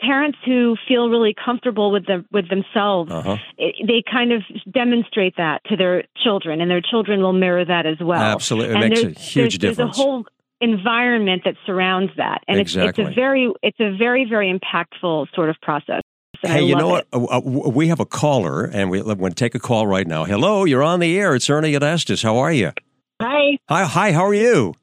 parents 0.00 0.38
who 0.44 0.76
feel 0.86 1.08
really 1.10 1.34
comfortable 1.34 1.90
with 1.90 2.06
them 2.06 2.24
with 2.30 2.48
themselves 2.48 3.10
Uh 3.10 3.22
huh. 3.22 3.36
it, 3.58 3.74
they 3.86 4.02
kind 4.10 4.32
of 4.32 4.42
demonstrate 4.70 5.36
that 5.36 5.62
to 5.64 5.76
their 5.76 6.04
children 6.22 6.60
and 6.60 6.70
their 6.70 6.80
children 6.80 7.20
will 7.20 7.32
mirror 7.32 7.64
that 7.64 7.86
as 7.86 7.98
well 8.00 8.22
Absolutely. 8.22 8.74
It 8.74 8.82
and 8.82 8.90
makes 8.90 9.02
a 9.02 9.06
huge 9.08 9.34
there's, 9.34 9.58
difference. 9.58 9.76
There's 9.76 9.88
a 9.88 10.02
whole 10.02 10.24
environment 10.60 11.42
that 11.44 11.54
surrounds 11.66 12.12
that, 12.16 12.42
and 12.46 12.60
it's, 12.60 12.74
it's 12.76 12.98
a 12.98 13.10
very 13.14 13.50
it's 13.62 13.80
a 13.80 13.96
very 13.96 14.24
very 14.28 14.52
impactful 14.52 15.26
sort 15.34 15.48
of 15.50 15.56
process. 15.62 16.02
And 16.42 16.52
I 16.52 16.56
Hey, 16.56 16.62
you 16.64 16.74
know 16.76 16.96
it. 16.96 17.06
what? 17.12 17.32
Uh, 17.32 17.36
uh, 17.38 17.70
we 17.70 17.88
have 17.88 18.00
a 18.00 18.06
caller, 18.06 18.64
and 18.64 18.90
we, 18.90 19.02
we're 19.02 19.14
going 19.14 19.32
to 19.32 19.36
take 19.36 19.54
a 19.54 19.58
call 19.58 19.86
right 19.86 20.06
now. 20.06 20.24
Hello, 20.24 20.64
you're 20.64 20.82
on 20.82 21.00
the 21.00 21.18
air. 21.18 21.34
It's 21.34 21.48
Ernie 21.50 21.72
Anastos. 21.74 22.22
How 22.22 22.38
are 22.38 22.52
you? 22.52 22.72
Hi, 23.20 23.58
Hi, 23.68 23.84
hi. 23.84 24.12
How 24.12 24.24
are 24.24 24.34
you? 24.34 24.74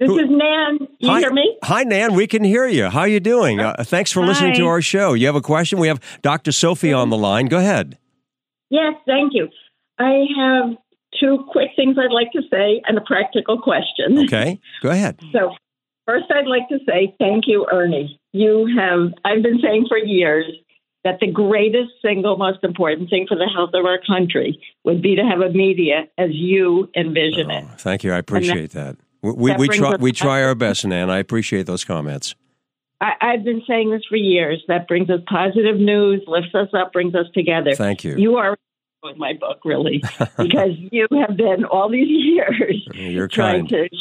this 0.00 0.08
Who- 0.08 0.18
is 0.18 0.26
Nan. 0.28 0.88
You 0.98 1.08
hi, 1.10 1.20
hear 1.20 1.32
me? 1.32 1.56
Hi, 1.62 1.84
Nan. 1.84 2.14
We 2.14 2.26
can 2.26 2.42
hear 2.42 2.66
you. 2.66 2.86
How 2.88 3.00
are 3.00 3.08
you 3.08 3.20
doing? 3.20 3.60
Uh, 3.60 3.74
thanks 3.84 4.10
for 4.10 4.24
listening 4.24 4.54
to 4.54 4.66
our 4.66 4.82
show. 4.82 5.12
You 5.14 5.26
have 5.26 5.36
a 5.36 5.40
question? 5.40 5.78
We 5.78 5.88
have 5.88 6.00
Dr. 6.22 6.52
Sophie 6.52 6.92
on 6.92 7.10
the 7.10 7.16
line. 7.18 7.46
Go 7.46 7.58
ahead. 7.58 7.98
Yes, 8.70 8.94
thank 9.06 9.32
you. 9.34 9.48
I 9.98 10.24
have 10.38 10.76
two 11.20 11.44
quick 11.50 11.70
things 11.76 11.96
I'd 11.98 12.12
like 12.12 12.32
to 12.32 12.42
say 12.50 12.80
and 12.86 12.96
a 12.96 13.00
practical 13.02 13.60
question. 13.60 14.18
Okay, 14.24 14.58
go 14.82 14.90
ahead. 14.90 15.20
So, 15.32 15.54
first, 16.06 16.24
I'd 16.30 16.46
like 16.46 16.68
to 16.70 16.78
say 16.86 17.14
thank 17.18 17.44
you, 17.46 17.66
Ernie. 17.70 18.18
You 18.32 18.66
have, 18.78 19.12
I've 19.24 19.42
been 19.42 19.60
saying 19.62 19.86
for 19.88 19.98
years 19.98 20.46
that 21.04 21.18
the 21.20 21.30
greatest 21.30 21.90
single 22.02 22.36
most 22.36 22.62
important 22.62 23.08
thing 23.10 23.26
for 23.26 23.36
the 23.36 23.48
health 23.54 23.70
of 23.74 23.84
our 23.84 23.98
country 24.06 24.60
would 24.84 25.00
be 25.00 25.16
to 25.16 25.22
have 25.22 25.40
a 25.40 25.50
media 25.50 26.08
as 26.18 26.30
you 26.32 26.90
envision 26.94 27.50
it. 27.50 27.64
Oh, 27.66 27.74
thank 27.78 28.04
you. 28.04 28.12
I 28.12 28.18
appreciate 28.18 28.72
that. 28.72 28.96
We, 29.22 29.32
we, 29.32 29.50
that 29.50 29.58
we 29.58 29.68
try 29.68 29.92
us 29.92 30.00
we 30.00 30.12
try 30.12 30.42
our 30.42 30.54
best, 30.54 30.84
Nan. 30.84 31.10
I 31.10 31.18
appreciate 31.18 31.66
those 31.66 31.84
comments. 31.84 32.34
I, 33.00 33.12
I've 33.20 33.44
been 33.44 33.62
saying 33.66 33.90
this 33.90 34.02
for 34.08 34.16
years. 34.16 34.62
That 34.68 34.88
brings 34.88 35.08
us 35.08 35.20
positive 35.26 35.76
news, 35.76 36.22
lifts 36.26 36.54
us 36.54 36.68
up, 36.74 36.92
brings 36.92 37.14
us 37.14 37.26
together. 37.32 37.74
Thank 37.74 38.04
you. 38.04 38.16
You 38.16 38.36
are 38.36 38.56
with 39.02 39.16
my 39.16 39.32
book, 39.32 39.60
really, 39.64 40.02
because 40.36 40.72
you 40.92 41.06
have 41.26 41.36
been 41.36 41.64
all 41.64 41.90
these 41.90 42.08
years 42.08 42.86
You're 42.92 43.28
trying 43.28 43.66
kind. 43.66 43.90
to 43.90 43.96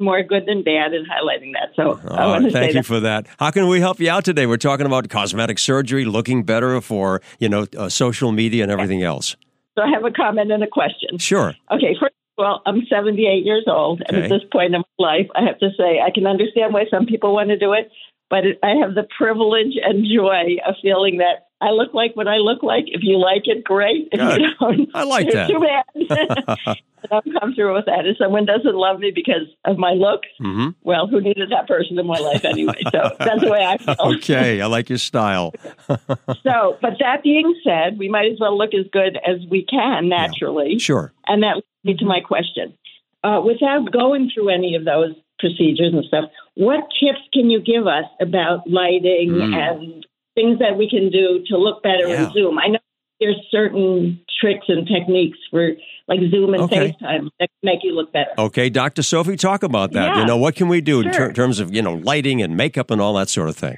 more 0.00 0.22
good 0.22 0.46
than 0.46 0.62
bad 0.62 0.92
and 0.94 1.06
highlighting 1.06 1.52
that. 1.54 1.70
So 1.74 2.00
I 2.10 2.24
Oh, 2.24 2.28
want 2.30 2.44
to 2.44 2.50
thank 2.52 2.74
you 2.74 2.80
that. 2.80 2.86
for 2.86 3.00
that. 3.00 3.26
How 3.38 3.50
can 3.50 3.68
we 3.68 3.80
help 3.80 3.98
you 4.00 4.10
out 4.10 4.24
today? 4.24 4.46
We're 4.46 4.56
talking 4.56 4.86
about 4.86 5.08
cosmetic 5.08 5.58
surgery, 5.58 6.04
looking 6.04 6.44
better 6.44 6.80
for 6.80 7.20
you 7.38 7.48
know 7.48 7.66
uh, 7.76 7.88
social 7.88 8.32
media 8.32 8.62
and 8.62 8.72
everything 8.72 9.02
else. 9.02 9.36
So 9.76 9.82
I 9.82 9.90
have 9.90 10.04
a 10.04 10.10
comment 10.10 10.50
and 10.52 10.62
a 10.62 10.66
question. 10.68 11.18
Sure. 11.18 11.54
Okay, 11.70 11.94
first 12.00 12.14
of 12.36 12.44
all, 12.44 12.62
I'm 12.66 12.82
78 12.88 13.44
years 13.44 13.64
old, 13.66 14.02
and 14.06 14.16
Okay. 14.16 14.24
at 14.26 14.28
this 14.30 14.48
point 14.52 14.74
in 14.74 14.82
my 14.98 15.04
life, 15.04 15.26
I 15.34 15.42
have 15.42 15.58
to 15.60 15.70
say 15.76 16.00
I 16.00 16.10
can 16.10 16.26
understand 16.26 16.72
why 16.74 16.84
some 16.90 17.06
people 17.06 17.34
want 17.34 17.48
to 17.50 17.58
do 17.58 17.72
it, 17.72 17.90
but 18.30 18.44
I 18.62 18.76
have 18.80 18.94
the 18.94 19.06
privilege 19.16 19.74
and 19.82 20.06
joy 20.06 20.56
of 20.66 20.74
feeling 20.82 21.18
that 21.18 21.47
I 21.60 21.70
look 21.70 21.92
like 21.92 22.14
what 22.14 22.28
I 22.28 22.36
look 22.36 22.62
like. 22.62 22.84
If 22.86 23.00
you 23.02 23.18
like 23.18 23.42
it, 23.46 23.64
great. 23.64 24.08
If 24.12 24.20
you 24.40 24.48
don't, 24.60 24.88
I 24.94 25.02
like 25.04 25.30
that. 25.32 25.48
Too 25.50 25.60
bad. 25.60 26.76
I'm 27.12 27.32
comfortable 27.40 27.74
with 27.74 27.86
that. 27.86 28.06
If 28.06 28.16
someone 28.18 28.44
doesn't 28.44 28.74
love 28.74 28.98
me 29.00 29.12
because 29.14 29.46
of 29.64 29.78
my 29.78 29.92
looks, 29.92 30.28
hmm 30.38 30.68
well, 30.82 31.06
who 31.06 31.20
needed 31.20 31.50
that 31.50 31.66
person 31.68 31.98
in 31.98 32.06
my 32.06 32.18
life 32.18 32.44
anyway? 32.44 32.80
So 32.92 33.10
that's 33.18 33.42
the 33.42 33.50
way 33.50 33.64
I 33.64 33.76
feel. 33.78 33.96
Okay, 34.16 34.60
I 34.60 34.66
like 34.66 34.88
your 34.88 34.98
style. 34.98 35.52
So, 36.42 36.78
but 36.80 36.94
that 37.00 37.22
being 37.22 37.54
said, 37.64 37.98
we 37.98 38.08
might 38.08 38.30
as 38.32 38.38
well 38.40 38.56
look 38.56 38.74
as 38.74 38.86
good 38.92 39.16
as 39.26 39.38
we 39.50 39.64
can 39.64 40.08
naturally. 40.08 40.78
Sure. 40.78 41.12
And 41.26 41.42
that 41.42 41.56
leads 41.56 41.66
me 41.84 41.96
to 41.98 42.04
my 42.04 42.20
question. 42.20 42.76
Uh, 43.24 43.40
without 43.44 43.90
going 43.92 44.30
through 44.32 44.48
any 44.48 44.74
of 44.76 44.84
those 44.84 45.14
procedures 45.38 45.92
and 45.92 46.04
stuff, 46.04 46.24
what 46.54 46.80
tips 47.00 47.20
can 47.32 47.50
you 47.50 47.60
give 47.60 47.86
us 47.86 48.04
about 48.20 48.68
lighting 48.68 49.30
Mm. 49.30 49.54
and 49.54 50.06
things 50.38 50.58
that 50.60 50.78
we 50.78 50.88
can 50.88 51.10
do 51.10 51.42
to 51.48 51.56
look 51.56 51.82
better 51.82 52.06
Yeah. 52.08 52.26
in 52.28 52.32
Zoom? 52.32 52.58
I 52.58 52.68
know 52.68 52.78
there's 53.20 53.40
certain 53.50 54.20
tricks 54.40 54.66
and 54.68 54.86
techniques 54.86 55.38
for 55.50 55.72
like 56.06 56.20
Zoom 56.30 56.54
and 56.54 56.62
Okay. 56.62 56.94
FaceTime 57.02 57.28
that 57.40 57.50
make 57.62 57.80
you 57.82 57.92
look 57.94 58.12
better. 58.12 58.30
Okay, 58.38 58.70
Dr. 58.70 59.02
Sophie, 59.02 59.36
talk 59.36 59.62
about 59.64 59.92
that. 59.92 60.14
Yeah. 60.14 60.20
You 60.20 60.26
know, 60.26 60.36
what 60.36 60.54
can 60.54 60.68
we 60.68 60.80
do 60.80 61.00
in 61.00 61.10
ter- 61.10 61.32
terms 61.32 61.58
of, 61.58 61.74
you 61.74 61.82
know, 61.82 61.94
lighting 61.94 62.40
and 62.40 62.56
makeup 62.56 62.90
and 62.92 63.00
all 63.00 63.14
that 63.14 63.28
sort 63.28 63.48
of 63.48 63.56
thing? 63.56 63.76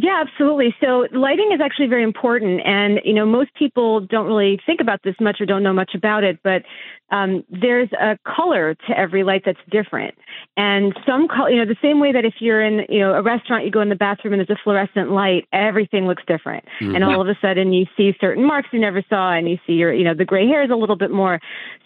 Yeah, 0.00 0.22
absolutely. 0.24 0.76
So 0.80 1.08
lighting 1.12 1.50
is 1.52 1.60
actually 1.60 1.88
very 1.88 2.04
important, 2.04 2.60
and 2.64 3.00
you 3.04 3.12
know 3.12 3.26
most 3.26 3.52
people 3.54 3.98
don't 3.98 4.26
really 4.26 4.60
think 4.64 4.80
about 4.80 5.02
this 5.02 5.16
much 5.20 5.40
or 5.40 5.44
don't 5.44 5.64
know 5.64 5.72
much 5.72 5.90
about 5.92 6.22
it. 6.22 6.38
But 6.44 6.62
um, 7.10 7.42
there's 7.50 7.88
a 8.00 8.16
color 8.22 8.76
to 8.86 8.96
every 8.96 9.24
light 9.24 9.42
that's 9.44 9.58
different, 9.68 10.14
and 10.56 10.96
some 11.04 11.26
color, 11.26 11.50
you 11.50 11.56
know, 11.56 11.66
the 11.66 11.76
same 11.82 11.98
way 11.98 12.12
that 12.12 12.24
if 12.24 12.34
you're 12.38 12.62
in 12.62 12.86
you 12.88 13.00
know 13.00 13.14
a 13.14 13.22
restaurant, 13.22 13.64
you 13.64 13.72
go 13.72 13.80
in 13.80 13.88
the 13.88 13.96
bathroom 13.96 14.34
and 14.34 14.38
there's 14.38 14.56
a 14.56 14.62
fluorescent 14.62 15.10
light, 15.10 15.48
everything 15.52 16.06
looks 16.06 16.22
different, 16.28 16.64
and 16.94 17.02
all 17.02 17.20
of 17.20 17.26
a 17.26 17.36
sudden 17.42 17.72
you 17.72 17.84
see 17.96 18.14
certain 18.20 18.46
marks 18.46 18.68
you 18.72 18.78
never 18.78 19.02
saw, 19.08 19.32
and 19.32 19.50
you 19.50 19.58
see 19.66 19.72
your 19.72 19.92
you 19.92 20.04
know 20.04 20.14
the 20.14 20.24
gray 20.24 20.46
hair 20.46 20.62
is 20.62 20.70
a 20.70 20.76
little 20.76 20.96
bit 20.96 21.10
more. 21.10 21.40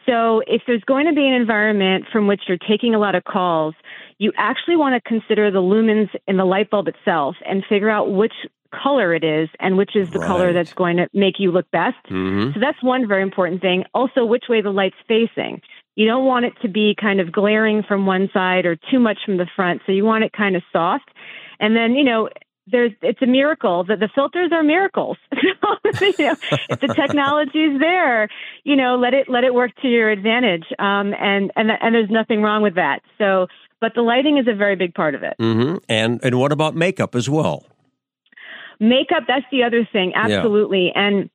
So 0.04 0.42
if 0.47 0.62
there's 0.66 0.85
going 0.85 1.07
to 1.07 1.14
be 1.14 1.26
an 1.26 1.33
environment 1.33 2.04
from 2.12 2.26
which 2.26 2.42
you're 2.47 2.59
taking 2.59 2.95
a 2.95 2.99
lot 2.99 3.14
of 3.14 3.25
calls, 3.25 3.75
you 4.23 4.33
actually 4.38 4.76
want 4.76 4.95
to 4.95 5.00
consider 5.09 5.50
the 5.50 5.59
lumens 5.59 6.09
in 6.29 6.37
the 6.37 6.45
light 6.45 6.71
bulb 6.71 6.87
itself 6.87 7.35
and 7.45 7.64
figure 7.69 7.91
out 7.91 8.12
which 8.12 8.35
color 8.73 9.12
it 9.12 9.25
is 9.25 9.49
and 9.59 9.76
which 9.76 9.97
is 9.97 10.09
the 10.12 10.21
color 10.21 10.52
that's 10.52 10.73
going 10.75 10.97
to 10.99 11.09
make 11.12 11.35
you 11.41 11.50
look 11.50 11.69
best. 11.73 11.97
hmm 12.07 12.50
So 12.55 12.61
that's 12.61 12.81
one 12.83 13.09
very 13.09 13.23
important 13.23 13.61
thing. 13.61 13.83
Also, 13.93 14.25
which 14.25 14.45
way 14.49 14.62
the 14.62 14.71
light's 14.71 15.02
facing. 15.09 15.61
You 15.97 16.07
don't 16.07 16.25
want 16.25 16.45
it 16.45 16.55
to 16.62 16.69
be 16.69 16.95
kind 16.99 17.21
of 17.21 17.33
glaring 17.33 17.83
from 17.83 18.07
one 18.07 18.31
side 18.33 18.64
or 18.64 18.76
too 18.76 19.00
much 19.00 19.19
from 19.26 19.38
the 19.38 19.49
front. 19.57 19.83
So 19.87 19.93
you 19.93 20.05
want 20.05 20.23
it 20.23 20.33
kind 20.33 20.55
of 20.55 20.62
soft. 20.73 21.11
And 21.59 21.75
then, 21.75 21.97
you 21.97 22.05
know, 22.05 22.29
there's 22.69 22.93
it's 23.02 23.21
a 23.23 23.26
miracle 23.26 23.83
that 23.88 23.99
the 23.99 24.09
filters 24.14 24.52
are 24.52 24.62
miracles. 24.62 25.17
So, 25.99 26.07
you 26.07 26.26
know, 26.26 26.37
if 26.71 26.81
the 26.81 26.88
technology's 26.88 27.79
there, 27.79 28.29
you 28.64 28.76
know, 28.76 28.97
let 28.97 29.14
it 29.14 29.29
let 29.29 29.45
it 29.45 29.52
work 29.52 29.73
to 29.83 29.88
your 29.88 30.11
advantage. 30.11 30.64
Um, 30.79 31.12
and 31.12 31.52
and 31.55 31.71
and 31.71 31.95
there's 31.95 32.11
nothing 32.11 32.41
wrong 32.41 32.62
with 32.62 32.76
that. 32.76 33.00
So, 33.19 33.47
but 33.83 33.95
the 33.95 34.01
lighting 34.01 34.39
is 34.39 34.47
a 34.47 34.55
very 34.55 34.77
big 34.77 34.95
part 34.95 35.15
of 35.17 35.25
it. 35.25 35.35
hmm 35.39 35.77
And 35.89 36.21
and 36.23 36.39
what 36.39 36.53
about 36.53 36.75
makeup 36.75 37.15
as 37.15 37.29
well? 37.29 37.67
Makeup, 38.79 39.25
that's 39.29 39.45
the 39.51 39.65
other 39.65 39.87
thing, 39.93 40.12
absolutely. 40.15 40.93
And 40.95 41.31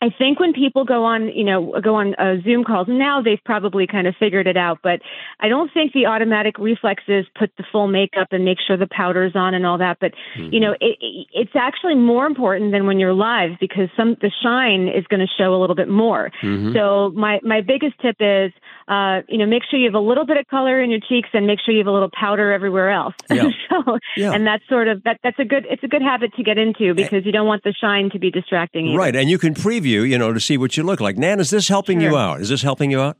I 0.00 0.10
think 0.10 0.38
when 0.38 0.52
people 0.52 0.84
go 0.84 1.04
on, 1.04 1.28
you 1.28 1.44
know, 1.44 1.80
go 1.82 1.94
on 1.96 2.14
uh, 2.14 2.36
Zoom 2.44 2.64
calls 2.64 2.86
now, 2.88 3.22
they've 3.22 3.42
probably 3.44 3.86
kind 3.86 4.06
of 4.06 4.14
figured 4.18 4.46
it 4.46 4.56
out. 4.56 4.80
But 4.82 5.00
I 5.40 5.48
don't 5.48 5.72
think 5.72 5.92
the 5.92 6.06
automatic 6.06 6.58
reflexes 6.58 7.26
put 7.38 7.50
the 7.56 7.64
full 7.72 7.88
makeup 7.88 8.28
and 8.30 8.44
make 8.44 8.58
sure 8.66 8.76
the 8.76 8.86
powder's 8.86 9.32
on 9.34 9.54
and 9.54 9.66
all 9.66 9.78
that. 9.78 9.98
But 10.00 10.12
you 10.36 10.60
know, 10.60 10.72
it, 10.72 10.96
it, 11.00 11.26
it's 11.32 11.56
actually 11.56 11.94
more 11.94 12.26
important 12.26 12.72
than 12.72 12.86
when 12.86 12.98
you're 12.98 13.14
live 13.14 13.52
because 13.60 13.88
some 13.96 14.16
the 14.20 14.30
shine 14.42 14.88
is 14.88 15.06
going 15.08 15.20
to 15.20 15.26
show 15.38 15.54
a 15.54 15.58
little 15.58 15.76
bit 15.76 15.88
more. 15.88 16.30
Mm-hmm. 16.42 16.74
So 16.74 17.10
my 17.14 17.40
my 17.42 17.60
biggest 17.60 17.98
tip 18.00 18.16
is, 18.20 18.52
uh, 18.88 19.22
you 19.28 19.38
know, 19.38 19.46
make 19.46 19.62
sure 19.70 19.78
you 19.78 19.86
have 19.86 19.94
a 19.94 20.00
little 20.00 20.26
bit 20.26 20.36
of 20.36 20.46
color 20.48 20.82
in 20.82 20.90
your 20.90 21.00
cheeks 21.00 21.28
and 21.32 21.46
make 21.46 21.58
sure 21.64 21.72
you 21.72 21.80
have 21.80 21.86
a 21.86 21.92
little 21.92 22.10
powder 22.12 22.52
everywhere 22.52 22.90
else. 22.90 23.14
Yeah. 23.30 23.48
so, 23.70 23.98
Yeah. 24.16 24.32
and 24.32 24.46
that's 24.46 24.62
sort 24.68 24.88
of 24.88 25.02
that 25.04 25.20
that's 25.22 25.38
a 25.38 25.44
good 25.44 25.66
it's 25.70 25.82
a 25.82 25.88
good 25.88 26.02
habit 26.02 26.34
to 26.34 26.42
get 26.42 26.58
into 26.58 26.94
because 26.94 27.24
you 27.24 27.32
don't 27.32 27.46
want 27.46 27.62
the 27.64 27.72
shine 27.72 28.10
to 28.10 28.18
be 28.18 28.30
distracting 28.30 28.86
you. 28.86 28.98
Right, 28.98 29.14
and 29.16 29.28
you 29.30 29.38
can 29.38 29.54
preview, 29.54 29.85
you 29.86 30.02
you 30.02 30.18
know, 30.18 30.32
to 30.32 30.40
see 30.40 30.58
what 30.58 30.76
you 30.76 30.82
look 30.82 31.00
like. 31.00 31.16
Nan, 31.16 31.40
is 31.40 31.50
this 31.50 31.68
helping 31.68 32.00
you 32.00 32.16
out? 32.16 32.40
Is 32.40 32.48
this 32.48 32.62
helping 32.62 32.90
you 32.90 33.00
out? 33.00 33.16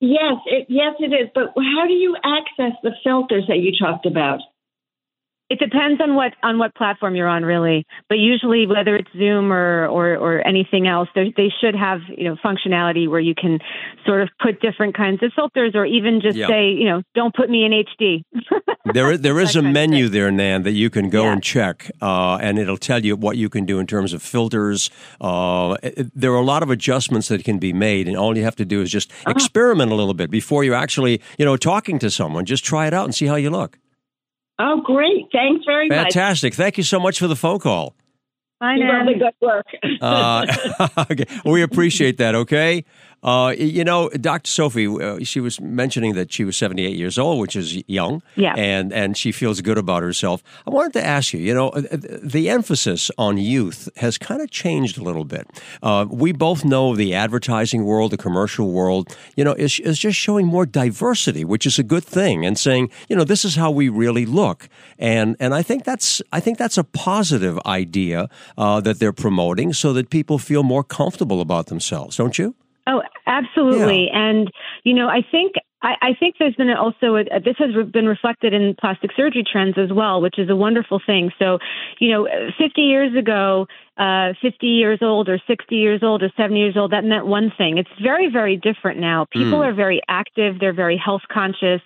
Yes, 0.00 0.36
it, 0.46 0.66
yes, 0.68 0.94
it 0.98 1.12
is. 1.12 1.30
But 1.34 1.54
how 1.56 1.86
do 1.86 1.94
you 1.94 2.16
access 2.22 2.72
the 2.82 2.92
filters 3.02 3.44
that 3.48 3.58
you 3.58 3.72
talked 3.78 4.04
about? 4.04 4.40
It 5.54 5.60
depends 5.60 6.00
on 6.00 6.10
what 6.16 6.32
on 6.42 6.58
what 6.58 6.74
platform 6.74 7.14
you're 7.14 7.28
on, 7.36 7.44
really. 7.44 7.86
But 8.08 8.18
usually, 8.18 8.66
whether 8.66 8.96
it's 8.96 9.12
Zoom 9.12 9.52
or 9.52 9.86
or, 9.86 10.16
or 10.16 10.32
anything 10.46 10.88
else, 10.88 11.08
they 11.14 11.32
they 11.36 11.50
should 11.60 11.76
have 11.76 12.00
you 12.20 12.24
know 12.28 12.36
functionality 12.48 13.08
where 13.08 13.20
you 13.20 13.34
can 13.42 13.60
sort 14.04 14.20
of 14.22 14.28
put 14.42 14.60
different 14.60 14.96
kinds 14.96 15.22
of 15.22 15.32
filters, 15.38 15.72
or 15.76 15.84
even 15.86 16.20
just 16.20 16.36
Yeah. 16.36 16.48
say 16.48 16.62
you 16.72 16.86
know 16.90 17.02
don't 17.14 17.34
put 17.40 17.48
me 17.50 17.64
in 17.66 17.72
HD. 17.72 18.24
There, 18.92 19.12
is- 19.12 19.20
there 19.22 19.40
is 19.40 19.56
a 19.56 19.62
menu 19.62 20.08
there, 20.10 20.30
Nan, 20.30 20.62
that 20.64 20.72
you 20.72 20.90
can 20.90 21.08
go 21.08 21.22
Yeah. 21.24 21.32
and 21.32 21.42
check, 21.42 21.90
uh, 22.02 22.36
and 22.42 22.58
it'll 22.58 22.76
tell 22.90 23.02
you 23.02 23.16
what 23.16 23.38
you 23.38 23.48
can 23.48 23.64
do 23.64 23.78
in 23.78 23.86
terms 23.86 24.12
of 24.12 24.20
filters. 24.22 24.90
Uh, 25.22 25.76
there 26.14 26.32
are 26.32 26.42
a 26.46 26.48
lot 26.54 26.62
of 26.62 26.68
adjustments 26.68 27.28
that 27.28 27.44
can 27.44 27.58
be 27.58 27.72
made, 27.72 28.06
and 28.08 28.16
all 28.16 28.36
you 28.36 28.44
have 28.44 28.56
to 28.56 28.64
do 28.66 28.82
is 28.82 28.90
just 28.90 29.10
Uh-huh. 29.10 29.30
experiment 29.30 29.90
a 29.90 29.94
little 29.94 30.12
bit 30.22 30.30
before 30.30 30.64
you 30.64 30.74
actually, 30.74 31.14
you 31.38 31.46
know, 31.46 31.56
talking 31.56 31.98
to 32.00 32.10
someone. 32.10 32.44
Just 32.44 32.62
try 32.64 32.86
it 32.86 32.92
out 32.92 33.04
and 33.06 33.14
see 33.14 33.26
how 33.26 33.36
you 33.36 33.50
look. 33.50 33.78
Oh, 34.58 34.80
great. 34.84 35.26
Thanks 35.32 35.64
very 35.64 35.88
much. 35.88 36.12
Fantastic! 36.14 36.54
Thank 36.54 36.78
you 36.78 36.84
so 36.84 37.00
much 37.00 37.18
for 37.18 37.26
the 37.26 37.36
phone 37.36 37.58
call. 37.58 37.94
Fine, 38.60 38.78
Keep 38.78 38.88
up 38.88 39.06
the 39.06 39.18
good 39.18 39.46
work. 39.46 39.66
Uh, 40.00 41.06
okay. 41.10 41.24
We 41.44 41.62
appreciate 41.62 42.18
that. 42.18 42.34
Okay. 42.34 42.84
Uh, 43.24 43.54
you 43.56 43.82
know, 43.82 44.10
Dr. 44.10 44.48
Sophie, 44.48 44.86
uh, 44.86 45.18
she 45.22 45.40
was 45.40 45.60
mentioning 45.60 46.14
that 46.14 46.30
she 46.30 46.44
was 46.44 46.56
78 46.58 46.94
years 46.94 47.18
old, 47.18 47.40
which 47.40 47.56
is 47.56 47.82
young. 47.88 48.22
Yeah. 48.36 48.54
And, 48.54 48.92
and 48.92 49.16
she 49.16 49.32
feels 49.32 49.62
good 49.62 49.78
about 49.78 50.02
herself. 50.02 50.42
I 50.66 50.70
wanted 50.70 50.92
to 50.92 51.04
ask 51.04 51.32
you, 51.32 51.40
you 51.40 51.54
know, 51.54 51.70
uh, 51.70 51.82
the 51.90 52.50
emphasis 52.50 53.10
on 53.16 53.38
youth 53.38 53.88
has 53.96 54.18
kind 54.18 54.42
of 54.42 54.50
changed 54.50 54.98
a 54.98 55.02
little 55.02 55.24
bit. 55.24 55.48
Uh, 55.82 56.04
we 56.10 56.32
both 56.32 56.64
know 56.64 56.94
the 56.94 57.14
advertising 57.14 57.84
world, 57.84 58.10
the 58.10 58.18
commercial 58.18 58.70
world, 58.70 59.16
you 59.36 59.44
know, 59.44 59.54
is, 59.54 59.80
is 59.80 59.98
just 59.98 60.18
showing 60.18 60.46
more 60.46 60.66
diversity, 60.66 61.44
which 61.44 61.64
is 61.64 61.78
a 61.78 61.82
good 61.82 62.04
thing, 62.04 62.44
and 62.44 62.58
saying, 62.58 62.90
you 63.08 63.16
know, 63.16 63.24
this 63.24 63.44
is 63.44 63.56
how 63.56 63.70
we 63.70 63.88
really 63.88 64.26
look. 64.26 64.68
And, 64.98 65.36
and 65.40 65.54
I 65.54 65.62
think 65.62 65.84
that's, 65.84 66.20
I 66.30 66.40
think 66.40 66.58
that's 66.58 66.76
a 66.76 66.84
positive 66.84 67.58
idea 67.64 68.28
uh, 68.58 68.80
that 68.82 68.98
they're 68.98 69.12
promoting 69.12 69.72
so 69.72 69.94
that 69.94 70.10
people 70.10 70.38
feel 70.38 70.62
more 70.62 70.84
comfortable 70.84 71.40
about 71.40 71.66
themselves, 71.66 72.18
don't 72.18 72.38
you? 72.38 72.54
Absolutely. 73.38 74.10
And 74.12 74.50
you 74.84 74.94
know, 74.94 75.08
I 75.08 75.22
think 75.30 75.54
I, 75.84 75.96
I 76.00 76.14
think 76.18 76.36
there's 76.38 76.54
been 76.54 76.70
also 76.70 77.16
a, 77.16 77.24
this 77.40 77.56
has 77.58 77.70
been 77.92 78.06
reflected 78.06 78.54
in 78.54 78.74
plastic 78.80 79.10
surgery 79.14 79.44
trends 79.50 79.76
as 79.76 79.92
well, 79.92 80.20
which 80.20 80.38
is 80.38 80.48
a 80.48 80.56
wonderful 80.56 81.00
thing. 81.04 81.30
So, 81.38 81.58
you 82.00 82.10
know, 82.10 82.26
50 82.58 82.80
years 82.80 83.14
ago, 83.14 83.66
uh, 83.98 84.32
50 84.40 84.66
years 84.66 85.00
old 85.02 85.28
or 85.28 85.38
60 85.46 85.76
years 85.76 86.02
old 86.02 86.22
or 86.22 86.30
70 86.36 86.58
years 86.58 86.76
old, 86.76 86.92
that 86.92 87.04
meant 87.04 87.26
one 87.26 87.52
thing. 87.56 87.76
It's 87.76 87.90
very, 88.02 88.30
very 88.30 88.56
different 88.56 88.98
now. 88.98 89.26
People 89.30 89.62
are 89.62 89.74
very 89.74 90.00
active. 90.08 90.58
They're 90.58 90.72
very 90.72 90.96
health 90.96 91.22
conscious. 91.30 91.82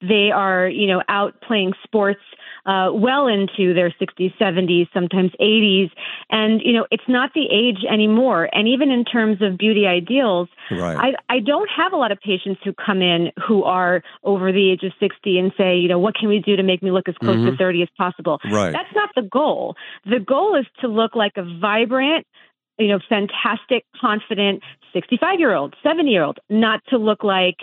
They 0.00 0.30
are, 0.32 0.68
you 0.68 0.86
know, 0.86 1.02
out 1.08 1.40
playing 1.40 1.72
sports 1.82 2.20
uh, 2.66 2.90
well 2.92 3.26
into 3.26 3.74
their 3.74 3.90
60s, 3.90 4.36
70s, 4.38 4.88
sometimes 4.92 5.32
80s. 5.40 5.90
And, 6.30 6.60
you 6.64 6.72
know, 6.72 6.86
it's 6.90 7.08
not 7.08 7.30
the 7.34 7.46
age 7.50 7.84
anymore. 7.90 8.48
And 8.52 8.68
even 8.68 8.90
in 8.90 9.04
terms 9.04 9.42
of 9.42 9.58
beauty 9.58 9.86
ideals, 9.86 10.48
Right. 10.70 11.14
I, 11.28 11.34
I 11.34 11.40
don't 11.40 11.68
have 11.76 11.92
a 11.92 11.96
lot 11.96 12.12
of 12.12 12.20
patients 12.20 12.60
who 12.64 12.72
come 12.72 13.02
in 13.02 13.32
who 13.46 13.64
are 13.64 14.02
over 14.22 14.52
the 14.52 14.70
age 14.70 14.82
of 14.84 14.92
60 15.00 15.38
and 15.38 15.52
say, 15.58 15.76
you 15.76 15.88
know, 15.88 15.98
what 15.98 16.14
can 16.14 16.28
we 16.28 16.38
do 16.38 16.56
to 16.56 16.62
make 16.62 16.82
me 16.82 16.90
look 16.90 17.08
as 17.08 17.16
close 17.16 17.36
to 17.36 17.50
mm-hmm. 17.50 17.56
30 17.56 17.82
as 17.82 17.88
possible? 17.96 18.38
Right. 18.50 18.70
That's 18.72 18.94
not 18.94 19.10
the 19.16 19.22
goal. 19.22 19.74
The 20.04 20.20
goal 20.20 20.56
is 20.56 20.66
to 20.80 20.88
look 20.88 21.16
like 21.16 21.32
a 21.36 21.44
vibrant, 21.60 22.26
you 22.78 22.88
know, 22.88 23.00
fantastic, 23.08 23.84
confident 24.00 24.62
65 24.92 25.40
year 25.40 25.54
old, 25.54 25.74
70 25.82 26.08
year 26.08 26.22
old, 26.22 26.38
not 26.48 26.80
to 26.90 26.98
look 26.98 27.24
like 27.24 27.56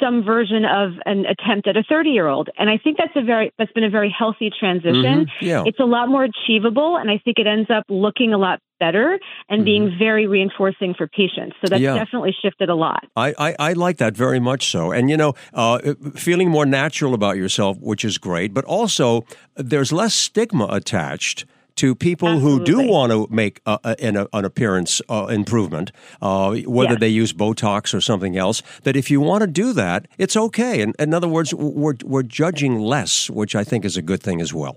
some 0.00 0.24
version 0.24 0.64
of 0.64 0.92
an 1.06 1.26
attempt 1.26 1.68
at 1.68 1.76
a 1.76 1.82
30 1.88 2.10
year 2.10 2.26
old. 2.28 2.48
And 2.58 2.68
I 2.70 2.78
think 2.78 2.96
that's 2.98 3.14
a 3.16 3.22
very 3.22 3.52
that's 3.58 3.72
been 3.72 3.84
a 3.84 3.90
very 3.90 4.14
healthy 4.16 4.50
transition. 4.58 5.26
Mhm. 5.26 5.30
Yeah. 5.40 5.64
It's 5.66 5.78
a 5.80 5.84
lot 5.84 6.08
more 6.08 6.24
achievable 6.24 6.96
and 6.96 7.10
I 7.10 7.18
think 7.18 7.38
it 7.38 7.46
ends 7.46 7.70
up 7.70 7.84
looking 7.88 8.32
a 8.32 8.38
lot 8.38 8.58
better 8.80 9.18
and 9.50 9.62
being 9.64 9.94
very 9.98 10.26
reinforcing 10.26 10.94
for 10.94 11.06
patients. 11.06 11.54
So 11.60 11.68
that's 11.68 11.74
Mm-hmm. 11.82 11.96
Yeah. 11.96 12.04
definitely 12.04 12.34
shifted 12.42 12.68
a 12.70 12.74
lot. 12.74 13.04
I, 13.14 13.34
I, 13.38 13.56
I 13.58 13.72
like 13.74 13.98
that 13.98 14.16
very 14.16 14.40
much 14.40 14.70
so. 14.70 14.90
And, 14.90 15.10
you 15.10 15.16
know, 15.18 15.34
uh, 15.52 15.78
feeling 16.14 16.48
more 16.50 16.64
natural 16.64 17.12
about 17.12 17.36
yourself, 17.36 17.76
which 17.80 18.04
is 18.06 18.16
great, 18.18 18.54
but 18.54 18.64
also 18.64 19.24
there's 19.54 19.92
less 19.92 20.14
stigma 20.14 20.66
attached 20.70 21.44
to 21.80 21.94
people 21.94 22.38
who 22.38 22.62
do 22.62 22.86
want 22.86 23.10
to 23.12 23.26
make 23.30 23.60
a, 23.66 23.78
a, 23.84 24.04
an, 24.04 24.26
an 24.32 24.44
appearance 24.44 25.00
uh, 25.08 25.26
improvement, 25.30 25.92
uh, 26.20 26.54
whether 26.66 26.92
Yes. 26.92 27.00
they 27.00 27.08
use 27.08 27.32
Botox 27.32 27.94
or 27.94 28.00
something 28.00 28.36
else, 28.36 28.62
that 28.82 28.96
if 28.96 29.10
you 29.10 29.20
want 29.20 29.40
to 29.42 29.46
do 29.46 29.72
that, 29.72 30.06
it's 30.18 30.36
okay. 30.36 30.82
And 30.82 30.94
in 30.98 31.14
other 31.14 31.28
words, 31.28 31.54
we're, 31.54 31.94
we're 32.04 32.22
judging 32.22 32.78
less, 32.80 33.30
which 33.30 33.54
I 33.54 33.64
think 33.64 33.84
is 33.84 33.96
a 33.96 34.02
good 34.02 34.22
thing 34.22 34.40
as 34.40 34.52
well. 34.52 34.76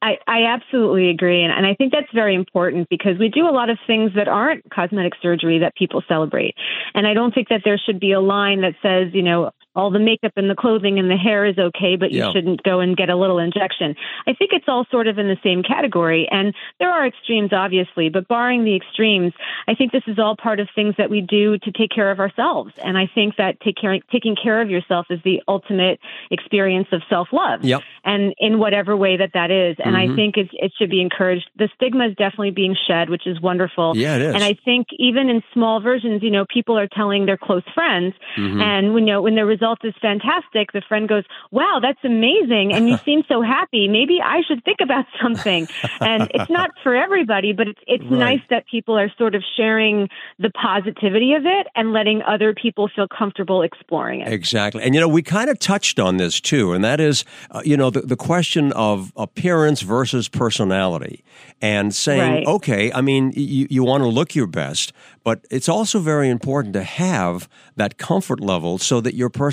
I, 0.00 0.12
I 0.28 0.44
absolutely 0.44 1.10
agree. 1.10 1.42
And, 1.42 1.52
and 1.52 1.66
I 1.66 1.74
think 1.74 1.92
that's 1.92 2.12
very 2.14 2.36
important 2.36 2.88
because 2.88 3.18
we 3.18 3.28
do 3.28 3.48
a 3.48 3.50
lot 3.50 3.68
of 3.68 3.78
things 3.84 4.12
that 4.14 4.28
aren't 4.28 4.62
cosmetic 4.70 5.14
surgery 5.20 5.58
that 5.58 5.74
people 5.74 6.02
celebrate. 6.06 6.54
And 6.94 7.04
I 7.04 7.14
don't 7.14 7.34
think 7.34 7.48
that 7.48 7.62
there 7.64 7.78
should 7.84 7.98
be 7.98 8.12
a 8.12 8.20
line 8.20 8.60
that 8.60 8.74
says, 8.80 9.12
you 9.12 9.22
know, 9.22 9.50
all 9.78 9.90
the 9.90 9.98
makeup 10.00 10.32
and 10.36 10.50
the 10.50 10.56
clothing 10.56 10.98
and 10.98 11.08
the 11.08 11.16
hair 11.16 11.46
is 11.46 11.56
okay, 11.56 11.94
but 11.94 12.10
you 12.10 12.18
Yeah. 12.18 12.32
shouldn't 12.32 12.62
go 12.64 12.80
and 12.80 12.96
get 12.96 13.08
a 13.10 13.16
little 13.16 13.38
injection. 13.38 13.94
I 14.26 14.32
think 14.32 14.50
it's 14.52 14.68
all 14.68 14.84
sort 14.90 15.06
of 15.06 15.18
in 15.18 15.28
the 15.28 15.38
same 15.44 15.62
category. 15.62 16.26
And 16.30 16.52
there 16.80 16.90
are 16.90 17.06
extremes, 17.06 17.52
obviously, 17.52 18.08
but 18.08 18.26
barring 18.26 18.64
the 18.64 18.74
extremes, 18.74 19.32
I 19.68 19.74
think 19.74 19.92
this 19.92 20.02
is 20.08 20.18
all 20.18 20.34
part 20.36 20.58
of 20.58 20.68
things 20.74 20.96
that 20.98 21.10
we 21.10 21.20
do 21.20 21.58
to 21.58 21.70
take 21.70 21.90
care 21.90 22.10
of 22.10 22.18
ourselves. 22.18 22.72
And 22.82 22.98
I 22.98 23.06
think 23.14 23.36
that 23.36 23.60
take 23.60 23.76
care, 23.76 23.96
taking 24.10 24.34
care 24.34 24.60
of 24.60 24.68
yourself 24.68 25.06
is 25.10 25.20
the 25.24 25.40
ultimate 25.46 26.00
experience 26.32 26.88
of 26.90 27.02
self 27.08 27.28
love. 27.32 27.64
Yep. 27.64 27.82
And 28.04 28.34
in 28.38 28.58
whatever 28.58 28.96
way 28.96 29.16
that 29.18 29.30
that 29.34 29.50
is. 29.52 29.76
And 29.78 29.94
Mm-hmm. 29.94 30.12
I 30.12 30.16
think 30.16 30.36
it's, 30.36 30.50
it 30.54 30.72
should 30.76 30.90
be 30.90 31.00
encouraged. 31.00 31.48
The 31.56 31.68
stigma 31.76 32.08
is 32.08 32.14
definitely 32.16 32.50
being 32.50 32.74
shed, 32.88 33.10
which 33.10 33.26
is 33.26 33.40
wonderful. 33.40 33.96
Yeah, 33.96 34.16
it 34.16 34.22
is. 34.22 34.34
And 34.34 34.42
I 34.42 34.54
think 34.64 34.88
even 34.98 35.28
in 35.30 35.42
small 35.54 35.80
versions, 35.80 36.22
you 36.22 36.30
know, 36.30 36.44
people 36.52 36.76
are 36.78 36.88
telling 36.88 37.26
their 37.26 37.36
close 37.36 37.62
friends, 37.74 38.14
Mm-hmm. 38.36 38.60
and 38.60 38.84
you 38.94 39.00
know 39.00 39.22
when 39.22 39.34
the 39.34 39.44
result 39.44 39.67
is 39.84 39.94
fantastic, 40.00 40.72
the 40.72 40.82
friend 40.88 41.08
goes, 41.08 41.24
"Wow, 41.50 41.78
that's 41.82 41.98
amazing!" 42.04 42.72
and 42.74 42.88
you 42.88 42.96
seem 43.04 43.22
so 43.28 43.42
happy. 43.42 43.88
Maybe 43.88 44.18
I 44.24 44.40
should 44.46 44.64
think 44.64 44.78
about 44.82 45.04
something. 45.22 45.68
and 46.00 46.30
it's 46.34 46.50
not 46.50 46.70
for 46.82 46.94
everybody, 46.96 47.52
but 47.52 47.68
it's 47.68 47.80
it's 47.86 48.04
Right. 48.08 48.18
nice 48.18 48.40
that 48.50 48.64
people 48.70 48.98
are 48.98 49.10
sort 49.18 49.34
of 49.34 49.42
sharing 49.56 50.08
the 50.38 50.50
positivity 50.50 51.34
of 51.34 51.44
it 51.44 51.66
and 51.74 51.92
letting 51.92 52.22
other 52.22 52.54
people 52.54 52.88
feel 52.94 53.06
comfortable 53.08 53.62
exploring 53.62 54.20
it. 54.22 54.32
Exactly. 54.32 54.82
And, 54.82 54.94
you 54.94 55.00
know, 55.00 55.08
we 55.08 55.22
kind 55.22 55.50
of 55.50 55.58
touched 55.58 55.98
on 56.00 56.16
this 56.16 56.40
too, 56.40 56.72
and 56.72 56.82
that 56.84 57.00
is, 57.00 57.24
uh, 57.50 57.60
you 57.64 57.76
know, 57.76 57.90
the, 57.90 58.00
the 58.02 58.16
question 58.16 58.72
of 58.72 59.12
appearance 59.16 59.82
versus 59.82 60.28
personality 60.28 61.24
and 61.60 61.94
saying, 61.94 62.32
Right. 62.32 62.46
okay, 62.46 62.92
I 62.92 63.00
mean, 63.00 63.32
you, 63.36 63.66
you 63.68 63.84
want 63.84 64.02
to 64.02 64.08
look 64.08 64.34
your 64.34 64.46
best, 64.46 64.92
but 65.24 65.44
it's 65.50 65.68
also 65.68 65.98
very 65.98 66.28
important 66.30 66.72
to 66.74 66.82
have 66.82 67.48
that 67.76 67.98
comfort 67.98 68.40
level 68.40 68.78
so 68.78 69.00
that 69.00 69.14
your 69.14 69.28
personality 69.28 69.47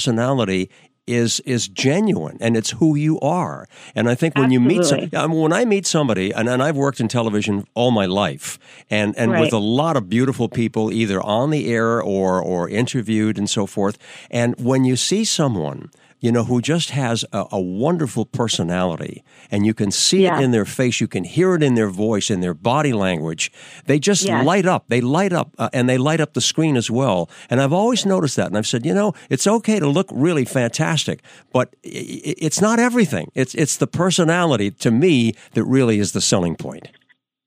is 1.07 1.39
is 1.41 1.67
genuine 1.67 2.37
and 2.39 2.57
it's 2.57 2.71
who 2.71 2.95
you 2.95 3.19
are. 3.19 3.67
And 3.93 4.09
I 4.09 4.15
think 4.15 4.35
when 4.35 4.51
you 4.51 4.59
meet 4.59 4.83
some, 4.85 5.09
I 5.13 5.27
mean, 5.27 5.39
when 5.39 5.53
I 5.53 5.65
meet 5.65 5.85
somebody, 5.85 6.31
and, 6.31 6.49
and 6.49 6.63
I've 6.63 6.75
worked 6.75 6.99
in 6.99 7.07
television 7.07 7.67
all 7.73 7.91
my 7.91 8.05
life, 8.05 8.57
and 8.89 9.15
and 9.17 9.31
with 9.31 9.53
a 9.53 9.59
lot 9.59 9.97
of 9.97 10.09
beautiful 10.09 10.49
people, 10.49 10.91
either 10.91 11.21
on 11.21 11.51
the 11.51 11.71
air 11.71 12.01
or 12.01 12.41
or 12.41 12.69
interviewed 12.69 13.37
and 13.37 13.49
so 13.49 13.65
forth. 13.65 13.97
And 14.31 14.55
when 14.57 14.83
you 14.85 14.95
see 14.95 15.25
someone, 15.25 15.91
you 16.25 16.31
know, 16.31 16.43
who 16.43 16.59
just 16.59 16.89
has 16.89 17.23
a, 17.31 17.45
a 17.51 17.61
wonderful 17.61 18.25
personality, 18.25 19.23
and 19.51 19.63
you 19.65 19.73
can 19.75 19.91
see 19.91 20.23
Yeah. 20.23 20.39
it 20.39 20.43
in 20.43 20.49
their 20.51 20.65
face, 20.65 20.99
you 20.99 21.07
can 21.07 21.23
hear 21.23 21.53
it 21.55 21.61
in 21.61 21.75
their 21.75 21.89
voice, 21.89 22.31
in 22.33 22.39
their 22.41 22.55
body 22.55 22.93
language. 22.93 23.51
They 23.85 23.99
just 23.99 24.23
Yes. 24.25 24.43
light 24.45 24.65
up. 24.65 24.85
They 24.87 25.01
light 25.01 25.33
up, 25.33 25.49
uh, 25.59 25.69
and 25.71 25.87
they 25.87 25.99
light 25.99 26.19
up 26.19 26.33
the 26.33 26.41
screen 26.41 26.75
as 26.77 26.89
well. 26.89 27.29
And 27.49 27.61
I've 27.61 27.73
always 27.81 28.05
noticed 28.05 28.35
that, 28.37 28.47
and 28.47 28.57
I've 28.57 28.65
said, 28.73 28.85
you 28.85 28.93
know, 28.93 29.13
it's 29.29 29.45
okay 29.47 29.79
to 29.79 29.87
look 29.87 30.07
really 30.11 30.45
fantastic, 30.45 31.21
but 31.53 31.75
it's 31.83 32.59
not 32.59 32.79
everything. 32.79 33.27
It's 33.35 33.53
it's 33.53 33.77
the 33.77 33.87
personality 33.87 34.71
to 34.85 34.89
me 34.89 35.33
that 35.53 35.63
really 35.77 35.99
is 35.99 36.11
the 36.13 36.21
selling 36.21 36.55
point. 36.55 36.87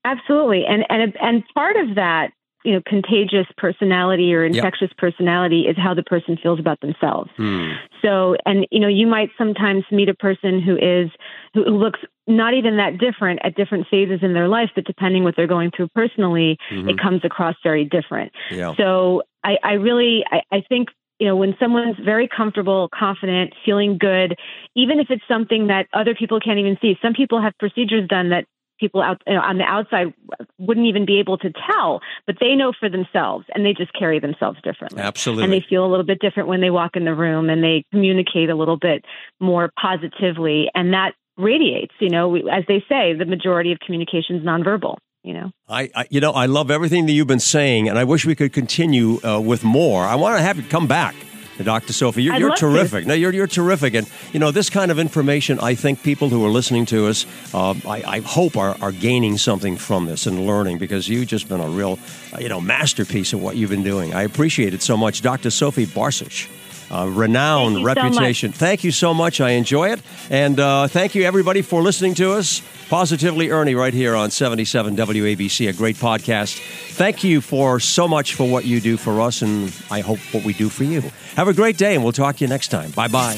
Absolutely, 0.05 0.63
and 0.65 0.85
and 0.89 1.13
and 1.21 1.43
part 1.53 1.75
of 1.75 1.95
that, 1.95 2.31
you 2.65 2.73
know, 2.73 2.81
contagious 2.85 3.47
personality 3.57 4.33
or 4.33 4.43
infectious 4.43 4.89
personality 4.97 5.61
is 5.61 5.77
how 5.77 5.93
the 5.93 6.03
person 6.03 6.37
feels 6.41 6.59
about 6.59 6.79
themselves. 6.81 7.29
Hmm. 7.37 7.71
So, 8.01 8.35
and 8.45 8.67
you 8.69 8.79
know, 8.79 8.87
you 8.87 9.07
might 9.07 9.29
sometimes 9.37 9.85
meet 9.91 10.09
a 10.09 10.13
person 10.13 10.61
who 10.61 10.75
is 10.75 11.09
who 11.53 11.63
looks 11.63 11.99
not 12.27 12.53
even 12.53 12.77
that 12.77 12.97
different 12.97 13.39
at 13.43 13.55
different 13.55 13.87
phases 13.89 14.19
in 14.21 14.33
their 14.33 14.47
life, 14.47 14.69
but 14.75 14.83
depending 14.83 15.23
what 15.23 15.35
they're 15.35 15.47
going 15.47 15.71
through 15.75 15.87
personally, 15.95 16.57
it 16.69 16.99
comes 16.99 17.21
across 17.23 17.55
very 17.63 17.85
different. 17.85 18.31
Yeah. 18.51 18.75
So, 18.77 19.23
I, 19.43 19.57
I 19.63 19.71
really, 19.73 20.25
I, 20.29 20.41
I 20.51 20.63
think. 20.67 20.89
You 21.21 21.27
know, 21.27 21.35
when 21.35 21.53
someone's 21.59 21.97
very 22.01 22.29
comfortable, 22.29 22.87
confident, 22.97 23.53
feeling 23.65 23.97
good, 23.97 24.39
even 24.73 25.01
if 25.01 25.07
it's 25.09 25.23
something 25.27 25.67
that 25.67 25.87
other 25.91 26.15
people 26.15 26.39
can't 26.39 26.59
even 26.59 26.77
see. 26.81 26.97
Some 27.01 27.11
people 27.11 27.41
have 27.41 27.51
procedures 27.59 28.07
done 28.07 28.29
that 28.29 28.45
people 28.79 29.01
out 29.01 29.21
you 29.27 29.33
know, 29.33 29.41
on 29.41 29.57
the 29.57 29.63
outside 29.63 30.13
wouldn't 30.57 30.87
even 30.87 31.05
be 31.05 31.19
able 31.19 31.37
to 31.39 31.51
tell, 31.51 32.01
but 32.25 32.37
they 32.39 32.55
know 32.55 32.73
for 32.79 32.89
themselves 32.89 33.45
and 33.53 33.65
they 33.65 33.73
just 33.73 33.91
carry 33.93 34.19
themselves 34.19 34.59
differently. 34.63 35.01
Absolutely. 35.01 35.43
And 35.43 35.53
they 35.53 35.65
feel 35.67 35.85
a 35.85 35.89
little 35.89 36.05
bit 36.05 36.19
different 36.19 36.49
when 36.49 36.61
they 36.61 36.69
walk 36.69 36.95
in 36.95 37.05
the 37.05 37.15
room 37.15 37.49
and 37.49 37.63
they 37.63 37.83
communicate 37.91 38.49
a 38.49 38.55
little 38.55 38.77
bit 38.77 39.05
more 39.39 39.71
positively. 39.79 40.69
And 40.73 40.93
that 40.93 41.13
radiates, 41.37 41.93
you 41.99 42.09
know, 42.09 42.27
we, 42.27 42.49
as 42.51 42.63
they 42.67 42.83
say, 42.89 43.13
the 43.13 43.25
majority 43.25 43.71
of 43.71 43.79
communication 43.79 44.35
is 44.35 44.43
nonverbal, 44.43 44.97
you 45.23 45.33
know. 45.33 45.51
I, 45.67 45.89
I, 45.95 46.07
you 46.09 46.19
know, 46.19 46.31
I 46.31 46.45
love 46.45 46.69
everything 46.69 47.05
that 47.05 47.13
you've 47.13 47.27
been 47.27 47.39
saying, 47.39 47.87
and 47.89 47.97
I 47.97 48.03
wish 48.03 48.25
we 48.25 48.35
could 48.35 48.53
continue 48.53 49.19
uh, 49.25 49.39
with 49.39 49.63
more. 49.63 50.03
I 50.03 50.15
want 50.15 50.37
to 50.37 50.41
have 50.41 50.57
you 50.57 50.63
come 50.63 50.87
back, 50.87 51.15
Dr. 51.63 51.93
Sophie. 51.93 52.23
You're, 52.23 52.35
you're 52.35 52.49
love 52.49 52.57
to. 52.59 52.69
terrific. 52.69 53.05
No, 53.05 53.13
you're 53.13 53.33
you're 53.33 53.47
terrific, 53.47 53.93
and 53.93 54.09
you 54.33 54.39
know 54.39 54.51
this 54.51 54.69
kind 54.69 54.91
of 54.91 54.99
information. 54.99 55.59
I 55.59 55.75
think 55.75 56.03
people 56.03 56.29
who 56.29 56.45
are 56.45 56.49
listening 56.49 56.85
to 56.87 57.07
us, 57.07 57.25
uh, 57.53 57.73
I, 57.87 58.03
I 58.05 58.19
hope 58.21 58.57
are, 58.57 58.77
are 58.81 58.91
gaining 58.91 59.37
something 59.37 59.77
from 59.77 60.05
this 60.05 60.25
and 60.25 60.45
learning 60.45 60.77
because 60.77 61.07
you've 61.07 61.27
just 61.27 61.47
been 61.47 61.61
a 61.61 61.69
real, 61.69 61.99
uh, 62.33 62.39
you 62.39 62.49
know, 62.49 62.61
masterpiece 62.61 63.33
of 63.33 63.41
what 63.41 63.55
you've 63.55 63.69
been 63.69 63.83
doing. 63.83 64.13
I 64.13 64.23
appreciate 64.23 64.73
it 64.73 64.81
so 64.81 64.97
much, 64.97 65.21
Dr. 65.21 65.49
Sophie 65.49 65.85
Bartsich. 65.85 66.47
Uh, 66.91 67.07
renowned 67.07 67.75
Thank 67.75 67.79
you 67.79 67.93
so 67.93 68.03
reputation. 68.03 68.51
Thank 68.51 68.83
you 68.83 68.91
so 68.91 69.13
much. 69.13 69.41
I 69.41 69.51
enjoy 69.51 69.91
it. 69.91 70.01
And 70.29 70.59
uh, 70.59 70.87
thank 70.87 71.15
you, 71.15 71.23
everybody, 71.23 71.61
for 71.61 71.81
listening 71.81 72.15
to 72.15 72.33
us. 72.33 72.61
Positively 72.89 73.51
Ernie, 73.51 73.75
right 73.75 73.93
here 73.93 74.15
on 74.15 74.31
77 74.31 74.95
WABC, 74.95 75.69
a 75.69 75.73
great 75.73 75.95
podcast. 75.95 76.59
Thank 76.93 77.23
you 77.23 77.39
for 77.39 77.79
so 77.79 78.07
much 78.07 78.33
for 78.33 78.49
what 78.49 78.65
you 78.65 78.81
do 78.81 78.97
for 78.97 79.21
us, 79.21 79.43
and 79.43 79.71
I 79.91 79.99
hope 79.99 80.19
what 80.31 80.43
we 80.43 80.53
do 80.53 80.69
for 80.69 80.83
you. 80.83 81.01
Have 81.35 81.47
a 81.47 81.53
great 81.53 81.77
day, 81.77 81.93
and 81.93 82.03
we'll 82.03 82.13
talk 82.13 82.37
to 82.37 82.43
you 82.43 82.47
next 82.47 82.69
time. 82.69 82.89
Bye 82.91 83.07
bye. 83.07 83.37